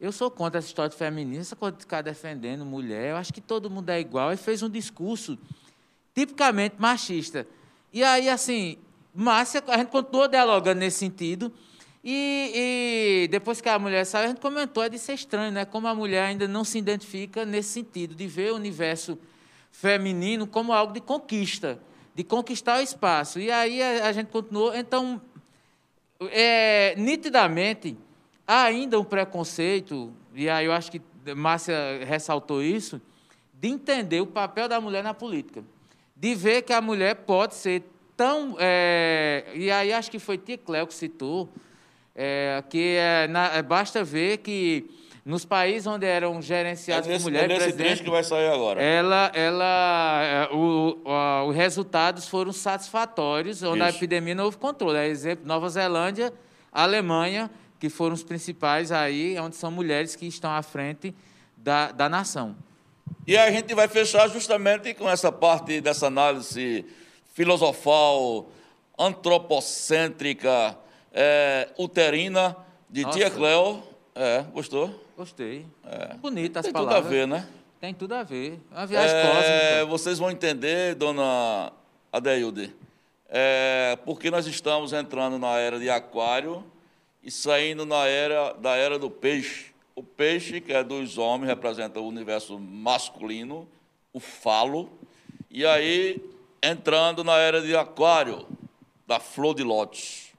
[0.00, 3.32] Eu sou contra essa história de feminismo, essa coisa de ficar defendendo mulher, eu acho
[3.32, 4.32] que todo mundo é igual.
[4.32, 5.38] E fez um discurso
[6.14, 7.46] tipicamente machista.
[7.92, 8.78] E aí, assim,
[9.14, 11.52] Márcia, a gente continuou dialogando nesse sentido.
[12.06, 15.64] E, e, depois que a mulher saiu, a gente comentou, é de ser estranho, né?
[15.64, 19.18] Como a mulher ainda não se identifica nesse sentido, de ver o universo
[19.74, 21.80] feminino como algo de conquista,
[22.14, 23.40] de conquistar o espaço.
[23.40, 24.72] E aí a, a gente continuou.
[24.72, 25.20] Então,
[26.30, 27.96] é, nitidamente,
[28.46, 31.02] há ainda um preconceito, e aí eu acho que
[31.36, 33.02] Márcia ressaltou isso,
[33.52, 35.64] de entender o papel da mulher na política.
[36.14, 37.82] De ver que a mulher pode ser
[38.16, 38.56] tão.
[38.60, 41.48] É, e aí acho que foi Tia Cléo que citou,
[42.14, 44.88] é, que é, na, basta ver que
[45.24, 48.48] nos países onde eram gerenciados é nesse, por mulheres, é nesse trecho que vai sair
[48.48, 48.82] agora.
[48.82, 53.84] Ela, ela, é, o, o, os resultados foram satisfatórios, onde Isso.
[53.84, 54.98] a epidemia não houve controle.
[54.98, 56.30] É exemplo, Nova Zelândia,
[56.70, 57.50] Alemanha,
[57.80, 61.14] que foram os principais aí, onde são mulheres que estão à frente
[61.56, 62.54] da, da nação.
[63.26, 66.84] E a gente vai fechar justamente com essa parte dessa análise
[67.32, 68.50] filosofal,
[68.98, 70.76] antropocêntrica,
[71.10, 72.54] é, uterina,
[72.90, 73.18] de Nossa.
[73.18, 73.82] Tia Cleo.
[74.14, 75.03] É, gostou?
[75.16, 75.66] Gostei.
[75.84, 76.14] É.
[76.14, 77.02] Bonita as Tem palavras.
[77.04, 77.48] Tem tudo a ver, né?
[77.80, 78.60] Tem tudo a ver.
[78.72, 79.86] É uma viagem é, cósmica.
[79.86, 81.72] Vocês vão entender, dona
[82.12, 82.74] Adeilde,
[83.28, 86.64] é, porque nós estamos entrando na era de aquário
[87.22, 89.72] e saindo na era da era do peixe.
[89.96, 93.68] O peixe, que é dos homens, representa o universo masculino,
[94.12, 94.90] o falo,
[95.50, 96.20] e aí
[96.62, 98.46] entrando na era de aquário,
[99.06, 100.33] da flor de lótus.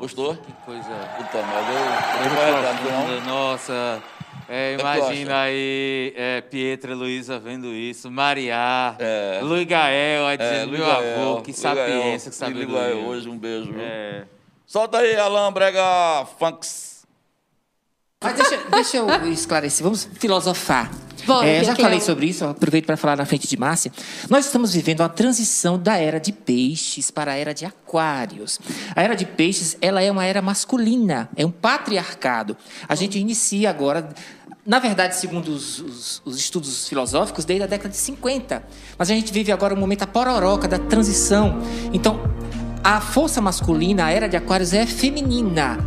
[0.00, 0.36] Gostou?
[0.36, 0.90] Que coisa.
[1.16, 1.72] Puta merda,
[3.12, 4.02] eu, Nossa.
[4.48, 9.40] É, imagina aí é, Pietra e Luísa vendo isso, Mariá, é.
[9.42, 12.66] Luiz Gael, aí dizendo, é, meu Gael, avô, que Luiz sapiência, Gael, que sabedoria.
[12.66, 13.74] Luiz Gael, hoje um beijo.
[13.78, 14.24] É.
[14.66, 16.93] Solta aí, Alan Brega Funks.
[18.24, 20.90] Mas deixa, deixa eu esclarecer, vamos filosofar.
[21.26, 23.90] Bora, É, eu já falei sobre isso, eu aproveito para falar na frente de Márcia.
[24.28, 28.60] Nós estamos vivendo uma transição da era de peixes para a era de aquários.
[28.94, 32.54] A era de peixes, ela é uma era masculina, é um patriarcado.
[32.86, 34.06] A gente inicia agora,
[34.66, 38.62] na verdade, segundo os, os- os estudos filosóficos, desde a década de 50.
[38.98, 41.58] Mas a gente vive agora um momento a pororoca da transição.
[41.92, 42.20] Então,
[42.82, 45.78] a força masculina, a era de aquários é feminina.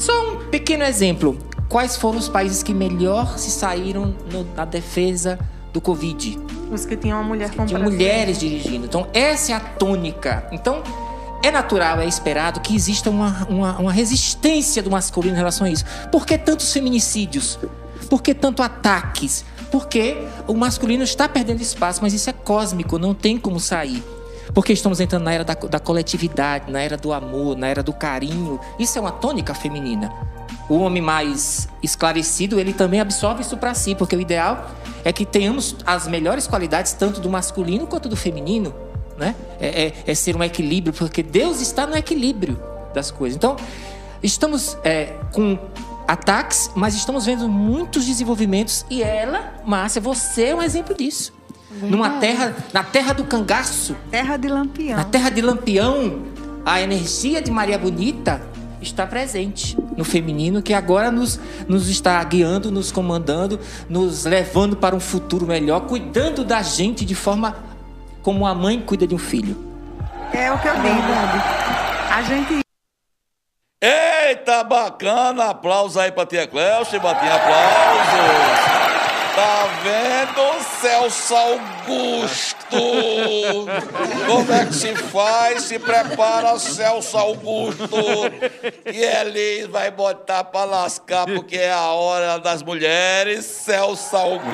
[0.00, 1.38] Só um pequeno exemplo.
[1.68, 5.38] Quais foram os países que melhor se saíram no- na defesa
[5.72, 6.38] do Covid?
[6.72, 8.86] Os que tinham uma mulher como mulheres dirigindo.
[8.86, 10.48] Então, essa é a tônica.
[10.50, 10.82] Então,
[11.42, 15.70] é natural, é esperado que exista uma, uma, uma resistência do masculino em relação a
[15.70, 15.84] isso.
[16.10, 17.58] Por que tantos feminicídios?
[18.08, 19.44] Por que tanto ataques?
[19.70, 20.16] Porque
[20.48, 24.02] o masculino está perdendo espaço, mas isso é cósmico, não tem como sair.
[24.54, 27.92] Porque estamos entrando na era da, da coletividade, na era do amor, na era do
[27.92, 28.58] carinho.
[28.78, 30.12] Isso é uma tônica feminina.
[30.68, 34.70] O homem mais esclarecido, ele também absorve isso para si, porque o ideal
[35.04, 38.74] é que tenhamos as melhores qualidades, tanto do masculino quanto do feminino.
[39.16, 39.34] Né?
[39.60, 42.60] É, é- é ser um equilíbrio, porque Deus está no equilíbrio
[42.94, 43.36] das coisas.
[43.36, 43.56] Então,
[44.22, 45.58] estamos é, com
[46.08, 51.32] ataques, mas estamos vendo muitos desenvolvimentos e ela, Márcia, você é um exemplo disso.
[51.70, 54.96] Numa terra, na terra do cangaço, Terra de Lampião.
[54.96, 56.22] na terra de Lampião,
[56.66, 58.42] a energia de Maria Bonita
[58.82, 64.96] está presente no feminino, que agora nos, nos está guiando, nos comandando, nos levando para
[64.96, 67.54] um futuro melhor, cuidando da gente de forma
[68.22, 69.56] como a mãe cuida de um filho.
[70.32, 72.10] É o que eu digo.
[72.10, 72.60] A gente
[73.82, 75.46] Eita, bacana!
[75.46, 78.69] Aplausos aí pra tia Cléucia, batinha aplausos!
[79.34, 82.76] Tá vendo, Celso Augusto?
[84.26, 85.62] Como é que se faz?
[85.62, 87.86] Se prepara, Celso Augusto.
[88.92, 94.50] E ele vai botar pra lascar, porque é a hora das mulheres, Celso Augusto.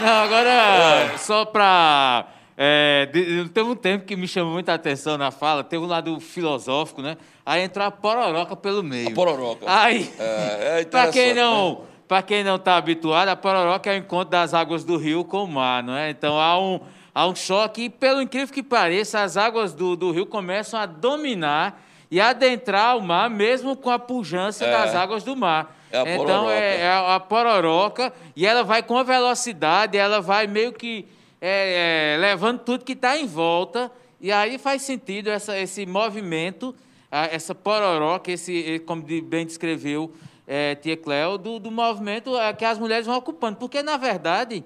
[0.00, 2.26] Não, agora, só pra.
[2.56, 6.20] É, de- teve um tempo que me chamou muita atenção na fala, teve um lado
[6.20, 7.16] filosófico, né?
[7.46, 9.08] Aí entrou a pororoca pelo meio.
[9.08, 9.64] A pororoca.
[9.66, 11.91] Aí, É, é pra quem não.
[12.12, 15.44] Para quem não está habituado, a pororoca é o encontro das águas do rio com
[15.44, 16.10] o mar, não é?
[16.10, 16.78] Então há um,
[17.14, 20.84] há um choque e, pelo incrível que pareça, as águas do, do rio começam a
[20.84, 24.70] dominar e adentrar o mar, mesmo com a pujança É.
[24.70, 25.74] das águas do mar.
[25.90, 26.52] É a então pororoca.
[26.52, 31.06] é, é a, pororoca e ela vai com a velocidade, ela vai meio que
[31.40, 33.90] é, é, levando tudo que está em volta
[34.20, 36.74] e aí faz sentido essa, esse movimento,
[37.10, 40.12] essa pororoca, esse, como bem descreveu
[40.46, 43.56] é, Tia Cléo, do, do movimento é, que as mulheres vão ocupando.
[43.58, 44.64] Porque, na verdade,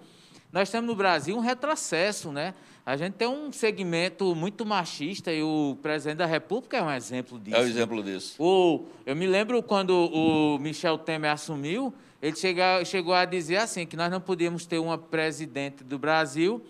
[0.52, 2.54] nós temos no Brasil um retrocesso, né?
[2.84, 7.36] A gente tem um segmento muito machista e o presidente da República é um exemplo
[7.36, 7.56] disso.
[7.56, 8.36] É o exemplo disso.
[8.40, 13.84] O, eu me lembro quando o Michel Temer assumiu, ele chega, chegou a dizer assim,
[13.84, 16.64] que nós não podíamos ter uma presidente do Brasil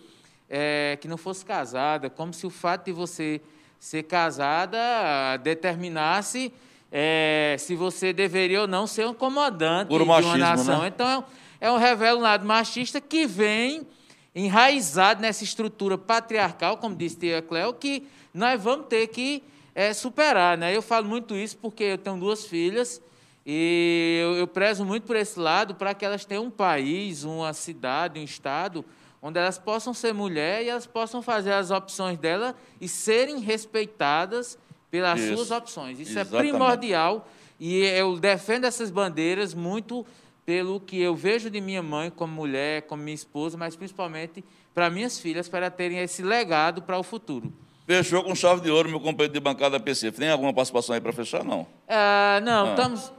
[0.48, 3.42] eh, que não fosse casada, como se o fato de você
[3.78, 6.50] ser casada ah, determinasse
[6.98, 10.80] eh, se você deveria ou não ser um comandante Puro de uma machismo, nação.
[10.80, 10.88] né?
[10.88, 11.24] Então,
[11.60, 13.86] é um revela um lado machista que vem
[14.34, 19.42] enraizado nessa estrutura patriarcal, como disse Tia Cléo, que nós vamos ter que
[19.74, 20.56] eh, superar.
[20.56, 20.74] Né?
[20.74, 23.02] Eu falo muito isso porque eu tenho duas filhas
[23.44, 27.52] e eu, eu prezo muito por esse lado para que elas tenham um país, uma
[27.52, 28.82] cidade, um estado,
[29.20, 34.56] onde elas possam ser mulher e elas possam fazer as opções dela e serem respeitadas
[34.96, 35.36] pelas Isso.
[35.36, 36.00] suas opções.
[36.00, 36.48] Isso Exatamente.
[36.48, 37.28] é primordial
[37.60, 40.06] e eu defendo essas bandeiras muito
[40.44, 44.42] pelo que eu vejo de minha mãe como mulher, como minha esposa, mas principalmente
[44.74, 47.52] para minhas filhas, para terem esse legado para o futuro.
[47.86, 50.10] Fechou com chave de ouro, meu companheiro de bancada PC.
[50.12, 51.44] Tem alguma participação aí para fechar?
[51.44, 51.66] Não.
[51.88, 52.70] Ah, não, Ah.
[52.70, 53.12] estamos.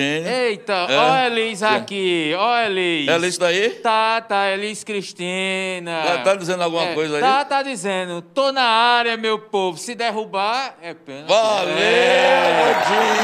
[0.00, 0.96] Eita, É.
[0.96, 3.08] ó a Elis aqui, ó a Elis.
[3.08, 3.70] É isso daí?
[3.70, 6.02] Tá, tá, Elis Cristina.
[6.04, 7.20] Tá- tá dizendo alguma É, coisa aí?
[7.20, 8.22] Tá, tá dizendo.
[8.22, 9.78] Tô na área, meu povo.
[9.78, 11.28] Se derrubar, é pênalti.
[11.28, 12.74] Valeu, É.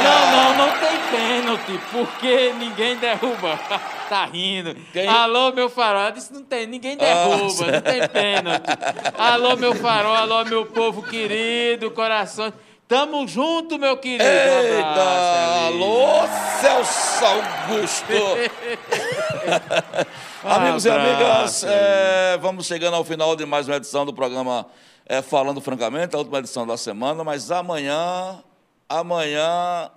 [0.03, 3.59] Não, não, não tem pênalti, porque ninguém derruba.
[4.09, 4.75] tá rindo.
[4.93, 6.03] Quem- Alô, meu farol.
[6.07, 8.64] Eu disse, não tem, ninguém derruba, não tem pênalti.
[9.18, 12.53] Alô, meu farol, alô, meu povo querido, coração.
[12.87, 14.22] Tamo junto, meu querido.
[14.22, 16.28] Eita, alô,
[16.61, 18.12] Celso Augusto.
[20.45, 24.66] Amigos e abraço, amigas, é, vamos chegando ao final de mais uma edição do programa
[25.07, 28.45] é, Falando Francamente, a última edição da semana, mas amanhã,
[28.87, 29.91] amanhã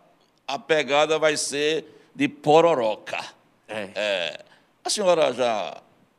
[0.48, 1.84] a pegada vai ser
[2.16, 3.20] de pororoca.
[3.68, 3.90] É.
[3.96, 4.40] É,
[4.86, 5.76] a senhora já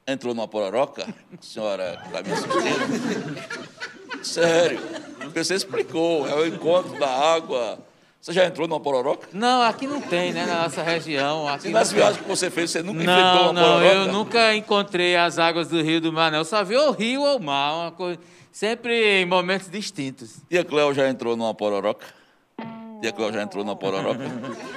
[0.07, 1.07] entrou numa pororoca?
[1.07, 3.89] A senhora que está me assistindo?
[4.23, 4.81] Sério,
[5.35, 7.79] você explicou, é o encontro da água.
[8.21, 9.29] Você já entrou numa pororoca?
[9.33, 10.45] Não, aqui não tem, né?
[10.45, 11.47] Na nossa região.
[11.49, 12.03] Aqui E nas não tem.
[12.03, 13.95] viagens que você fez, você nunca enfrentou Não, uma não, pororoca?
[13.95, 16.39] eu nunca encontrei as águas do rio do mar, não.
[16.39, 18.19] Eu só vi o rio ou o mar, uma coisa,
[18.51, 20.37] sempre em momentos distintos.
[20.51, 22.07] Tia Cléo já entrou numa pororoca?
[23.01, 24.19] Tia Cléo já entrou numa pororoca?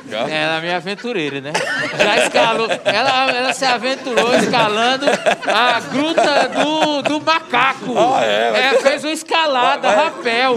[0.08, 0.20] Já?
[0.30, 1.52] Ela é minha aventureira, né?
[1.98, 2.68] Já escalou.
[2.86, 5.06] Ela, ela se aventurou escalando
[5.48, 7.98] a gruta do, do macaco.
[7.98, 8.52] Ah, é?
[8.52, 10.56] Vai ter- fez uma escalada, Vai- vai- rapel.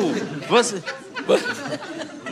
[0.48, 0.82] Você...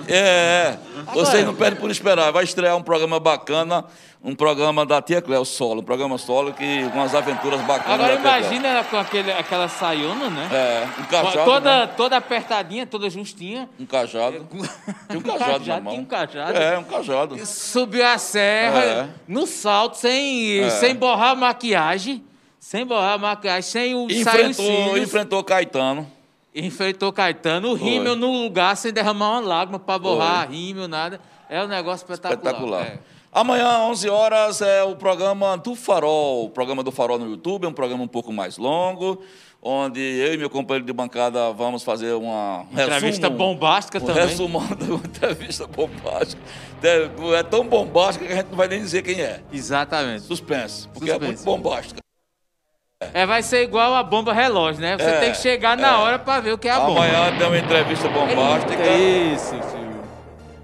[0.09, 0.74] É,
[1.12, 1.24] é.
[1.24, 2.30] Vocês não perdem por esperar.
[2.32, 3.84] Vai estrear um programa bacana,
[4.22, 8.14] um programa da Tia Cléo solo, um programa solo que com as aventuras bacanas Agora
[8.14, 10.48] imagina ela com aquele, aquela saiona, né?
[10.52, 11.92] É, um cajado, toda, né?
[11.96, 13.68] toda apertadinha, toda justinha.
[13.78, 14.46] Um cajado.
[15.08, 15.92] Tinha um cajado, na mão.
[15.92, 16.56] tinha um cajado.
[16.58, 17.46] É, um cajado.
[17.46, 19.08] Subiu a serra É.
[19.28, 22.24] no salto, sem, sem borrar a maquiagem.
[22.58, 26.08] Sem borrar a maquiagem, sem o Enfrentou, enfrentou Caetano.
[26.55, 27.88] Enfrentou Caetano, o Foi.
[27.88, 30.57] rímel no lugar sem derramar uma lágrima para borrar Foi.
[30.57, 31.20] rímel, nada.
[31.48, 32.36] É um negócio espetacular.
[32.53, 32.82] Espetacular.
[32.86, 32.98] é.
[33.34, 36.44] Amanhã, 11 horas, é o programa do Farol.
[36.44, 39.22] O programa do Farol no YouTube é um programa um pouco mais longo,
[39.62, 44.26] onde eu e meu companheiro de bancada vamos fazer uma Entrevista resumo, bombástica um também.
[44.26, 46.42] resumão de uma entrevista bombástica.
[46.82, 49.40] É é tão bombástica que a gente não vai nem dizer quem é.
[49.50, 50.24] Exatamente.
[50.24, 51.26] Suspense, porque é Suspense.
[51.32, 52.00] muito bombástica.
[53.14, 54.96] É, vai ser igual a bomba relógio, né?
[54.96, 57.05] Você É, tem que chegar na hora para ver o que é a bomba.
[57.05, 58.86] Amanhã tem uma entrevista bombástica.
[58.86, 59.82] Isso, tio.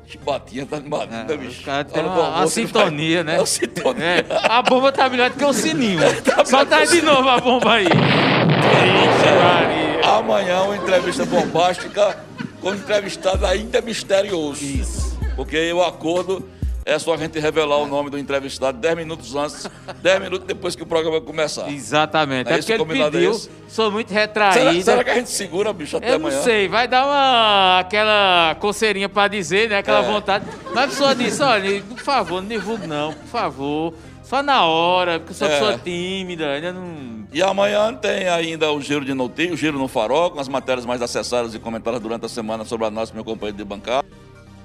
[0.07, 1.59] Chibatinha tá animado, né, bicho?
[1.61, 3.35] Os caras têm Olha, uma, uma almoço, ele vai- sintonia, né?
[3.35, 4.05] É uma sintonia.
[4.07, 6.01] É, a bomba tá melhor do que o sininho.
[6.47, 7.85] Solta de novo a bomba aí.
[7.87, 10.17] Ixi, Maria.
[10.19, 12.17] Amanhã uma entrevista bombástica
[12.63, 14.65] com entrevistado ainda misterioso.
[14.65, 15.19] Isso.
[15.37, 16.49] Porque o acordo
[16.89, 19.69] é só a gente revelar o nome do entrevistado 10 minutos antes,
[20.03, 21.71] 10 minutos depois que o programa começar.
[21.71, 22.49] Exatamente.
[22.51, 23.31] É É, porque ele é pediu.
[23.33, 23.51] esse?
[23.69, 24.21] Sou muito Será,
[24.51, 24.83] retraído.
[24.83, 26.37] será que a gente segura, bicho, até Eu amanhã?
[26.37, 29.79] não sei, vai dar uma aquela coceirinha pra dizer, né?
[29.79, 30.11] Aquela É.
[30.11, 30.45] vontade.
[30.75, 33.95] Mas a pessoa disse, olha, por favor, não divulgue não, por favor.
[34.23, 35.51] Só na hora, porque eu sou É.
[35.51, 37.27] pessoa tímida, ainda não.
[37.33, 40.85] E amanhã tem ainda o Giro de Notícias, o Giro no Farol, com as matérias
[40.87, 44.07] mais acessadas e comentadas durante a semana sobre a nossa, meu companheiro de bancada.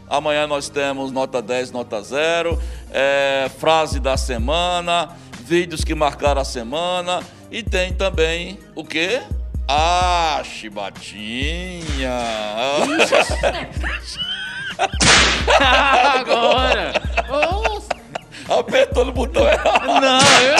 [0.10, 2.60] Amanhã nós temos nota 10, nota 0,
[2.91, 5.10] é, frase da semana,
[5.41, 9.22] vídeos que marcaram a semana e tem também o quê?
[9.68, 12.20] Ah, chibatinha!
[16.20, 16.93] Agora!
[18.49, 19.86] Apertou no botão errado.
[19.88, 20.56] Não, eu.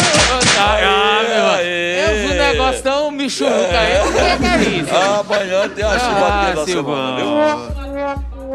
[0.58, 4.08] ah, eu vi um negócio tão michuruca aí.
[4.08, 4.96] O que é que é isso?
[4.96, 7.83] Amanhã tem a chibatinha da Ah, semana, viu?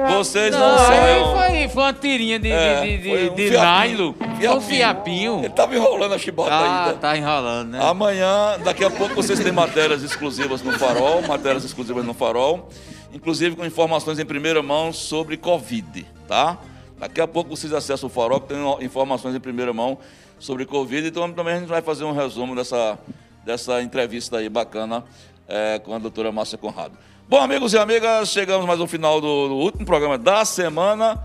[0.07, 1.37] Vocês não, Não, são.
[1.49, 4.57] foi, foi uma tirinha de, É, de, de, um de fiapinho, nylon.
[4.57, 5.39] Um fiapinho.
[5.41, 6.99] Ele tava enrolando a chibata Ah, ainda.
[6.99, 7.81] tá enrolando, né?
[7.83, 12.69] Amanhã, daqui a pouco, vocês têm matérias exclusivas no Farol, matérias exclusivas no Farol,
[13.13, 16.59] inclusive com informações em primeira mão sobre Covid, tá?
[16.99, 19.99] Daqui a pouco vocês acessam o Farol, que tem informações em primeira mão
[20.39, 22.99] sobre Covid, então também a gente vai fazer um resumo dessa,
[23.45, 25.05] dessa entrevista aí bacana
[25.49, 26.93] é, com a doutora Márcia Conrado.
[27.31, 31.23] Bom, amigos e amigas, chegamos mais ao final do, do último programa da semana.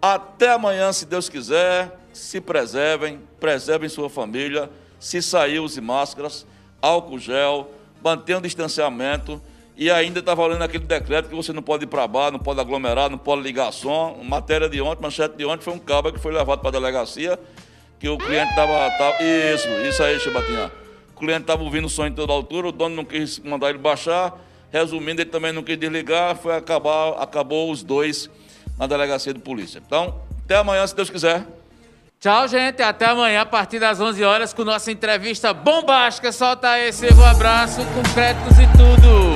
[0.00, 1.90] Até amanhã, se Deus quiser.
[2.12, 4.70] Se preservem, preservem sua família.
[5.00, 6.46] Se sair, use máscaras,
[6.80, 7.68] álcool gel,
[8.00, 9.42] mantenham o distanciamento.
[9.76, 12.60] E ainda está valendo aquele decreto que você não pode ir para bar, não pode
[12.60, 14.20] aglomerar, não pode ligar som.
[14.22, 17.36] Matéria de ontem, manchete de ontem, foi um cabo que foi levado para a delegacia,
[17.98, 18.88] que o cliente estava.
[18.96, 20.70] Tava, isso, isso aí, Chibatinha.
[21.12, 23.78] O cliente estava ouvindo o som em toda altura, o dono não quis mandar ele
[23.78, 24.46] baixar.
[24.72, 28.30] Resumindo, ele também não quis desligar, foi acabar, acabou os dois
[28.78, 29.82] na delegacia de polícia.
[29.84, 31.44] Então, até amanhã, se Deus quiser.
[32.20, 32.82] Tchau, gente.
[32.82, 36.30] Até amanhã, a partir das 11 horas, com nossa entrevista bombástica.
[36.30, 39.29] Solta esse um abraço com créditos e tudo.